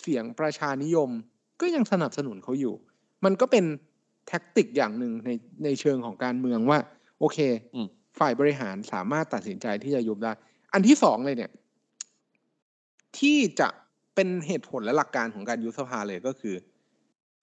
[0.00, 1.10] เสียงประชานิยม
[1.60, 2.74] ก็ยังสนับสนุนเขาอยู่
[3.24, 3.64] มันก็เป็น
[4.28, 5.30] แท็กติกอย่างหนึ่งใน
[5.64, 6.78] ในเชิงของการเมืองว่า
[7.20, 7.38] โอเค
[7.74, 10.32] อืมฝ่ายบริหารสามารถตัดสินใจที่จะยุบได้
[10.72, 11.50] อันที่สองเลยเนี่ย
[13.18, 13.68] ที่จะ
[14.14, 16.54] เป็นเหตุผลและหลักการของการยุบสภาเลยก็คือ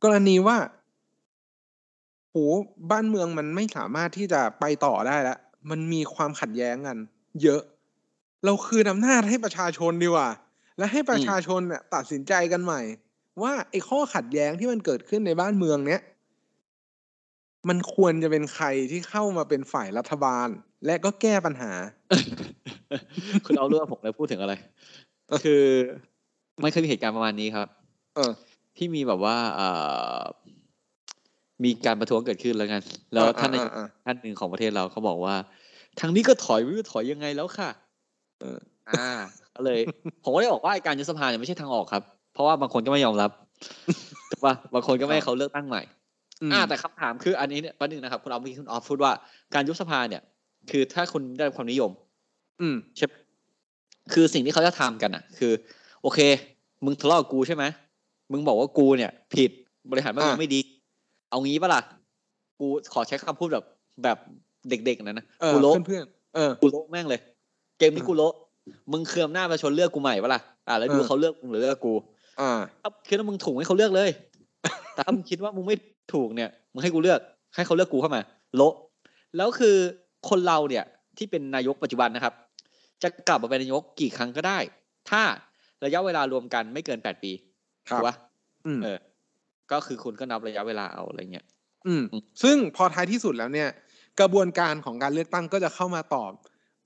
[0.04, 0.58] กรณีว่า
[2.32, 2.36] โห
[2.91, 5.38] บ้านเมืองมันไม่สามารถที่จะไปต่อได้แล้ว
[5.69, 6.97] มันมีความขัดแย้งกัน
[7.43, 7.62] เยอะ
[8.45, 10.30] เราคืนอำนาจให้ประชาชนดีกว่า
[10.78, 12.82] และให้ประชาชนเนี่ยตัดสินใจกันใหม่
[13.41, 16.01] ว่าไอ้ข้อขัดแย้งที่มันเกิดขึ้นในบ้านเมืองเนี้ย
[17.69, 20.47] มันควรจะเป็นใครที่เข้ามาเป็นฝ่ายรัฐบาล
[20.85, 21.71] และก็แก้ปัญหา
[23.45, 24.53] คุณเอาเรื่องผมเลยพูดถึงอะไร
[25.43, 25.63] คือ
[26.63, 27.67] มันเคยมีเหตุการณ์ประมาณนี้ครับ
[28.15, 28.31] เออ
[28.77, 29.69] ที่มีแบบว่าเอ่
[30.17, 30.19] อ
[31.63, 32.81] มีการประท้วงเกิดขึ้นแล้วกัน
[33.13, 35.35] แล้วอ่าท่านนายกอ่าอ่าท่านหนึ่งของประเทศเราเขาบอกว่า
[35.99, 37.69] ทางนี้ก็ถอยไม่รู้จะถอยยังไงแล้วค่ะ
[38.39, 38.57] เออ
[38.89, 39.09] อ่า
[39.55, 39.79] ก็เลย
[40.23, 42.03] ผมก็ได้บอกว่าไอ้การยุบสภาเนี่ยไม่ใช่ทางออกครับ
[42.35, 43.31] เพราะว่าบางคนก็ไม่ยอมรับ
[44.29, 45.81] ถูกป่ะบางคนก็ไม่ให้เขาเลือกตั้งใหม่
[46.49, 49.11] มอ่าแต่คำถามคืออันนี้เนี่ยประเด็นงนะครับคุณออฟเมื่อกี้คุณออฟพูดว่า
[49.53, 50.21] การยุบสภาเนี่ย
[50.71, 51.91] คือถ้าคุณได้รับความนิยม
[52.61, 53.07] อืมใช่
[54.13, 55.51] คือสิ่งที่เขาจะทำกันอะ คือ
[56.01, 56.19] โอเค
[56.85, 57.63] มึงทะเลาะกับกูใช่ไหม
[58.31, 59.51] มึงบอกว่ากูเนี่ย ผิด
[59.91, 60.59] บริหารบ้านเมืองอะไม่ดี
[61.29, 61.81] เอางี้ปะล่ะ
[62.59, 63.65] กูขอใช้คำพูดแบบ
[64.03, 64.17] แบบ
[64.69, 67.19] เด็กๆนะนะเออกูโละเพื่อนๆเออกูโละแม่งเลย
[67.79, 68.33] เกมนี้อะกูโละ
[68.91, 71.93] มึงเคลือมหน้าประชาชนเลือกกูใหม่ปะล่ะอ่าแล้วดูเออเขาเลือกมึงหรือเลือกกู
[72.39, 74.09] อ่าถ้าคิดว่ามึงถูกให้เขาเลือกเลย
[74.93, 75.75] แต่ถ้ามึงคิดว่ามึงไม่
[76.13, 77.19] ถูกเนี่ยมึงให้กูเลือก
[77.55, 78.21] ให้เขาเลือกกูเข้ามา
[78.55, 78.75] โละ
[79.37, 79.75] แล้วคือ
[80.29, 80.85] คนเราเนี่ย
[81.17, 82.33] ที่เป็นนายกปัจจุบันนะครับ
[83.03, 84.57] จะกลับมาเป็นนายกกี่ครั้งก็ได้
[85.09, 85.21] ถ้า
[85.85, 87.31] ระยะเวลารวมกันไม่เกินแปดปี
[87.89, 88.15] ครับถูกปะ
[88.65, 88.99] อืมเออ
[89.71, 91.45] ก็คือคุณก็นับระยะเวลาเอาอะไรเงี้ย
[91.87, 93.69] อืมอืม ซึ่งพอท้ายที่สุดแล้วเนี่ย
[94.19, 96.31] กระบวนการของการเลือกตั้งก็จะเข้ามาตอบ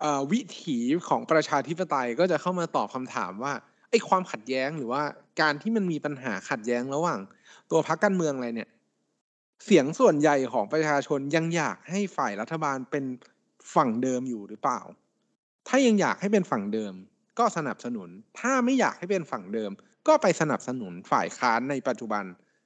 [0.01, 0.77] เออวิถี
[1.09, 3.53] ของประชาธิปไตยก็จะเข้ามาตอบคำถามว่า
[3.89, 5.01] ไอ้ความขัดแย้งหรือว่า
[5.41, 7.19] การที่มันมีปัญหาขัดแย้งระหว่าง
[7.71, 8.69] ตัวพรรคการเมืองอะไรเนี่ย
[9.65, 13.05] เสียงส่วนใหญ่ของประชาชนยังอยากให้ฝ่ายรัฐบาลเป็น
[13.75, 14.79] ฝั่งเดิมอยู่หรือเปล่า
[15.67, 16.93] ถ้ายังอยากให้เป็นฝั่งเดิม
[17.39, 19.71] ก็สนับสนุน ถ้าไม่อยากให้เป็นฝั่งเดิม
[20.07, 22.23] ก็ไปสนับสนุนฝ่ายค้านในปัจจุบัน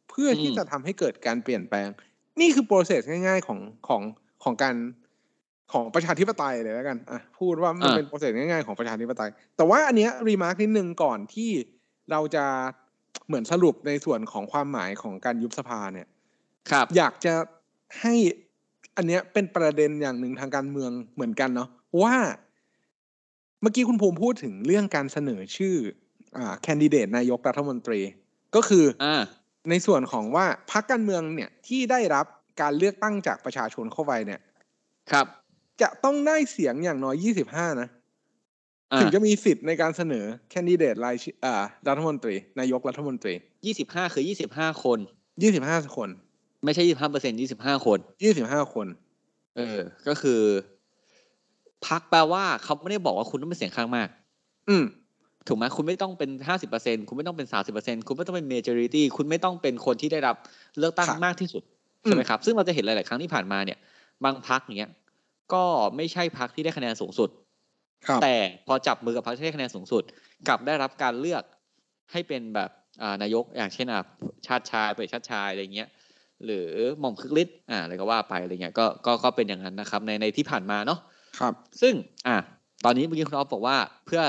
[0.09, 1.87] เพื่อที่อืมจะทำให้เกิดการเปลี่ยนแปลง
[2.39, 4.01] นี่คือโปรเซสง่าย ๆของของ
[4.43, 4.75] ของการ
[5.73, 11.51] ของประชาธิปไตยเลยแล้วกันอะพูดว่ามันเป็นโปรเซสง่ายๆของประชาธิปไตย แต่ว่าอันเนี้ยรีมาร์คนิดนึงก่อนที่
[12.11, 12.45] เราจะ
[13.27, 16.07] เหมือนสรุปในส่วนของความหมายของการยุบสภาเนี่ย
[16.71, 17.33] ครับ อยากจะ
[18.01, 18.15] ให้
[18.97, 21.69] อันเนี้ยเป็นประเด็นอย่างหนึ่งทางการเมืองเหมือนกันเนาะ
[22.01, 22.15] ว่า
[23.61, 25.75] เมื่อกี้คุณภูมิพูดถึงเรื่องการเสนอชื่อ
[26.37, 28.01] อ่าแคนดิเดตนายกรัฐมนตรี
[28.55, 29.21] ก็คืออ่า
[29.69, 32.25] ในส่วนของว่าพรรคการเมืองเนี่ยที่ได้รับ
[32.61, 34.41] การเลือกตั้งจากประชาชนเข้าไปเนี่ย
[35.11, 35.25] ครับ
[35.81, 37.15] จะต้องได้เสียงอย่างน้อย
[37.49, 38.01] 25นะอ่า
[38.99, 41.55] ถึงจะมีสิทธิ์ในการเสนอแคนดิเดตรายชื่ออ่า
[41.87, 43.33] รัฐมนตรี นายกรัฐมนตรี
[43.65, 44.99] ยี่สิบห้าคือยี่สิบห้าคน
[45.47, 46.09] 25คน
[46.65, 47.99] ไม่ใช่ยี่สิบห้าเปอร์เซ็นยี่สิบห้าคน
[48.37, 48.87] 25คน
[49.57, 50.41] เออ ก็คือ
[51.85, 54.07] พักแปลว่าเขาไม่ได้บอกว่าคุณต้องเป็นเสียงข้างมาก
[54.69, 54.83] อืม
[55.47, 60.35] ถูกไหมคุณไม่ต้องเป็นห้าสิบเปอร์เซ็นคุณไม่ต้องเป็นสาสิบเปอร์เซ็นคุณไม่ต้องเป็น majority คุณไม่ต้องเป็นคนที่ได้รับ
[60.79, 61.63] เลือกตั้งครับมากที่สุด
[62.03, 63.77] อืมใช่ไหมครับ ซึ่งเราจะเห็นหลาย ๆ ครั้งที่ผ่านมาเนี่ย
[64.23, 64.91] บางพักเนี้ย
[65.53, 65.63] ก็
[65.95, 67.42] ไม่ใช่พักที่ได้คะแนนสูงสุดครับ
[68.23, 68.35] แต่
[68.67, 70.03] พอจับมือกับพรรคที่ได้คะแนนสูงสุด
[70.47, 71.43] กลับได้รับการเลือก
[72.11, 72.69] ให้เป็นแบบ
[73.01, 74.01] อ่านายกอย่างเช่นอะ
[74.47, 75.89] ชาติชายเปิดชาติชายอะไรเงี้ย
[76.45, 80.99] หรือหม่อมคึกฤทธิ์อ่าอะไรก็ว่าไปอะไรเงี้ยก็ก็ก็เป็นอย่างนั้นนะครับในในที่ผ่านมาเนาะ
[81.39, 81.93] ครับ ซึ่ง
[82.27, 82.37] อะ
[82.85, 84.21] ตอนนี้เมื่อกี้คุณออฟบอกว่าเพื่อ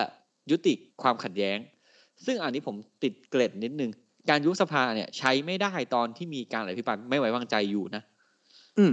[0.50, 1.58] ยุติความขัดแย้ง
[2.26, 3.90] ซึ่งอันนี้ผมติดเกร็ดนิดนึง
[4.30, 8.02] การยุบสภาเนี่ย ใช้ไม่ได้ตอนที่มีการอภิปรายไม่ไว้วางใจอยู่นะ
[8.78, 8.92] อืม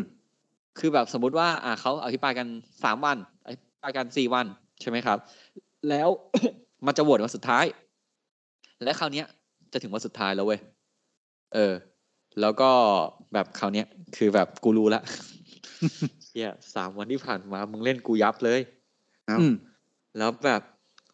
[0.79, 2.47] คือแบบสมมุติว่า อ่าเขาอภิปรายกัน
[2.83, 4.45] สามวันอภิปรายกันสี่วัน
[4.81, 5.17] ใช่ไหมครับ
[5.89, 6.09] แล้ว
[6.85, 7.65] มันจะโหวตวันสุดท้าย
[8.83, 9.25] และคราวเนี้ย
[9.71, 10.59] จะถึงวันสุดท้ายแล้วเว้ย
[11.53, 11.73] เออ
[12.41, 12.69] แล้วก็
[13.33, 15.01] แบบคราวเนี้ยคือแบบกูรู้ละ
[16.29, 18.61] เฮียสามวันที่ผ่านมามึงเล่นกูยับเลย
[19.29, 19.53] อืม
[20.17, 20.61] แล้วแบบ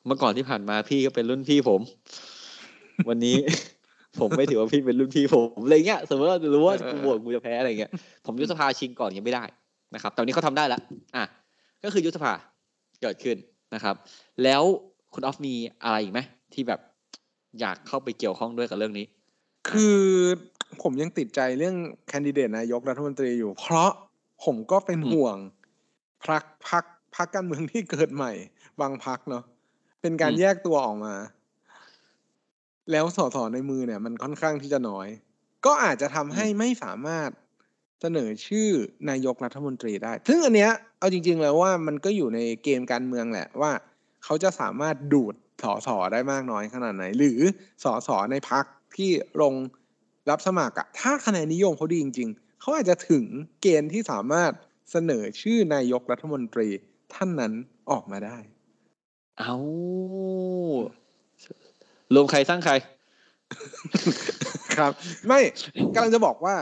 [0.05, 1.81] เมื่อก่อนที่ผ่านมาพี่ก็เป็นรุ่นพี่ผม
[3.09, 3.37] วันนี้
[4.19, 7.91] ผมไม่ถือว่าพี่เป็นรุ่นพี่ผมอะไรเงี้ยสมมติว่ารู้ว่าเออกูโหวตกูจะแพ้อะไรเงี้ย
[8.25, 9.43] ผมยุบสภาชิงก่อนยังไม่ได้
[9.95, 10.81] นะครับแต่วันนี้เขาทำได้แล้ว
[11.15, 11.23] อะ
[11.83, 12.33] ก็คือยุบสภา
[13.01, 13.37] เกิดขึ้น
[13.73, 13.95] นะครับ
[14.43, 14.63] แล้ว
[15.13, 16.19] คุณออฟมีอะไรอีกไหม
[16.53, 16.79] ที่แบบ
[17.59, 19.05] อยากเข้าไปเกี่ยวข้องด้วยกับเรื่องนี้
[19.69, 20.01] คือ
[20.81, 21.75] ผมยังติดใจเรื่อง
[22.07, 23.91] แคนดิเดตนายกรัฐมนตรีอยู่ เพราะ
[24.43, 25.37] ผมก็เป็นอืมห่วง
[26.23, 26.83] พรรคพรรค
[27.15, 28.31] พรรคการเมืองที่เกิดใหม่
[28.81, 29.43] บางพรรคเนาะ
[30.01, 31.15] เป็นการแยกตัวออกมา
[32.91, 35.07] แล้วสสในมือเนี่ย มันค่อนข้างที่จะน้อย
[35.65, 37.29] ก็อาจจะทำให้ไม่สามารถ
[38.01, 38.69] เสนอชื่อ
[39.09, 43.71] นายกรัฐมนตรีได้ ซึ่งอันเนี้ยเอาจริง ๆ แล้วว่ามันก็อยู่ในเกมการเมืองแหละว่า
[44.23, 47.39] เขาจะสามารถดูดสอสอได้มากน้อยขนาดไหน หรือ
[47.83, 49.09] สอสอในพักที่
[49.41, 49.53] ลง
[50.29, 53.23] รับสมัครอะถ้าคะแนนนิยมเขาดีจริง ๆ เขาอาจจะถึง
[53.61, 54.51] เกณฑ์ที่สามารถ
[54.91, 56.67] เสนอชื่อนายกรัฐมนตรี
[57.13, 57.53] ท่านนั้น
[57.91, 58.37] ออกมาได้
[59.39, 59.55] เอา
[62.13, 62.73] รวมใครสร้างใคร
[64.77, 64.91] ครับ
[65.27, 65.39] ไม่
[65.93, 66.55] กำลังจะบอกว่า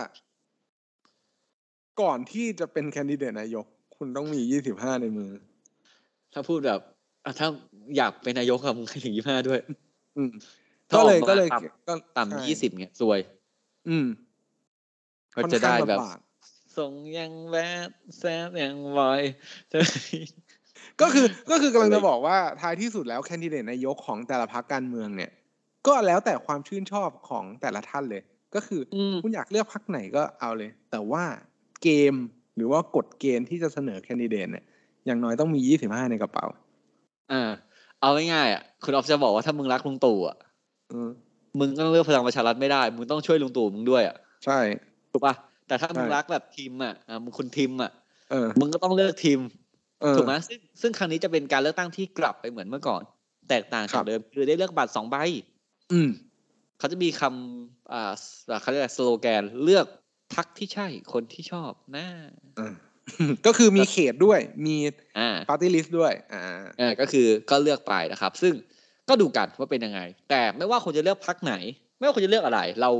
[2.02, 3.66] ก่อนที่จะเป็นแคนดิเดตนายก
[3.98, 5.32] คุณต้องมียี่สิบห้าในมือ
[6.34, 6.80] ถ้าพูดแบบ
[7.26, 7.48] อะถ้า
[7.98, 9.60] อยากเป็นนายกอะมึงให้ถึงยี่ห้าด้วย
[10.18, 10.32] อืม
[10.90, 13.20] ถ้าก็เลยออกมาก็เลยต่ำก็ต่ำใช่ยี่สิบเนี่ยซวย
[13.90, 14.08] อืม
[15.36, 16.18] ก็จะได้แบบค่อนข้างลำบาก
[16.78, 17.56] ส่งยังแบ
[17.88, 19.22] ดแซดยังบอย
[21.02, 25.32] ก็คือก็คือกำลังจะบอกว่าท้ายที่สุดแล้วแคนดิเดตนายกของแต่ละพรรคการเมืองเนี่ย
[25.88, 28.24] ก็แล้วแต่ความชื่นชอบของแต่ละท่านเลย
[28.56, 31.24] ก็คืออมคุณอยากเลือกพรรคไหนก็เอาเลย แต่ว่า
[31.86, 32.16] เกม
[32.56, 34.66] หรือว่ากฎเกณฑ์ที่จะเสนอแคนดิเดตเนี่ย
[35.06, 36.46] อย่างน้อยต้องมียี่สิบห้าในกระเป๋า
[37.32, 37.50] อ่า
[38.02, 40.38] เอาง่ายๆอะคุณออฟจะบอกว่าถ้ามึงรักลุงตู่อะ
[40.92, 41.10] อืม
[41.60, 44.60] มึงก็เลือกพลังประชารัฐไม่ได้ มึงต้องช่วยลุงตู่มึงด้วยอะใช่
[45.12, 45.34] ถูกป่ะ
[45.68, 47.92] แต่ถ้ามึงใช่รักแบบทีมอะอ่ามึงคุณทีมอะ
[48.32, 49.40] เออมึงก็ต้องเลือกทีม
[50.02, 53.02] เออถูกไหมซึ่งซึ่งครั้งนี้จะเป็นการเลือกตั้งที่กลับไปเหมือนเมื่อก่อน
[53.50, 55.16] แตกต่างครัจากบเดิมคือได้เลือกบัตรสองใบ
[55.92, 56.10] อืม
[56.80, 58.14] เขาจะมีคำอ่า
[58.62, 59.86] เขาเรียกอะไรสโลแกนเลือก
[60.34, 62.06] พักที่ใช่คนที่ชอบนะ
[62.60, 62.74] อ่า
[63.46, 64.76] ก็คือมีเขตด้วยมี
[65.18, 66.42] อ่าปาร์ตี้ลิสต์ด้วย อ่า
[66.80, 68.54] เออก็คือก็เลือกไปนะครับ ซึ่ง
[69.10, 71.54] ก็ดูกันว่าเป็นยังไง แต่ไม่ว่าคุณจะเลือกพักไหน
[71.98, 72.92] ไม่ว่าคุณจะเลือกอะไร เรา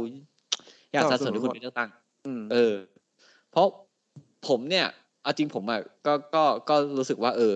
[0.94, 1.90] อยากสนับสนุนให้คุณไปเลือกตั้ง
[2.26, 2.74] อืมเออ
[3.52, 3.68] เพราะ
[4.48, 4.86] ผมเนี่ย
[5.24, 7.54] เอาจริงผมอะก็ก็ก็รู้สึกว่า เออ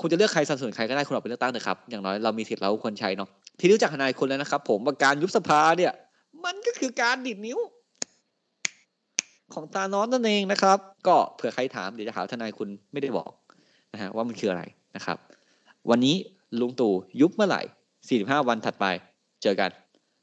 [0.00, 3.28] คุณจะเลือกใครสนับสนุนใครก็ได้คุณออกไปเลือกตั้งเถอะครับ อย่างน้อยเรามีสิทธิ์เราควรใช้เนาะ
[3.60, 5.92] ที่รู้จักทนายคุณแล้วนะครับ ผมว่าการยุบสภาเนี่ย
[6.44, 7.58] มันก็คือการดีดนิ้ว
[9.54, 13.30] ของธานอสนั่นเองนะครับ ก็เผื่อใครถามเดี๋ยวจะหาทนายคุณไม่ได้บอก
[13.92, 14.62] นะฮะว่ามันคืออะไร
[14.96, 15.16] นะครับ
[15.90, 16.16] วันนี้
[16.60, 17.62] ลุงตู่ยุบเมื่อไหร่
[18.40, 18.86] 45 วันถัดไป
[19.42, 19.70] เจอกัน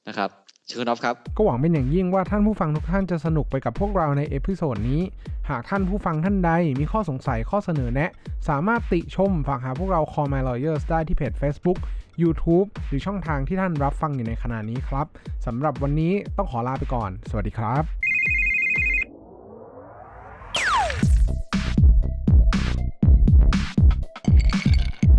[0.08, 0.30] นะครับ
[0.68, 5.02] เชิญนอฟครับ ก็หวังเป็นอย่างยิ่งว่าท่านผู้ฟังทุกท่านจะสนุกไปกับพวกเราใน episode นี้
[5.50, 8.12] หากท่านผู้ฟังท่านใดมีข้อสงสัยข้อเสนอแนะ
[8.50, 11.78] สามารถติชมฝากหาพวกเรา Call My Lawyers ได้ที่เพจ Facebook
[12.24, 15.08] YouTube หรือช่องทางที่ท่านรับฟังอยู่ในขณะนี้ครับ
[15.46, 18.11] สำหรับวันนี้ต้องขอลาไปก่อน สวัสดีครับ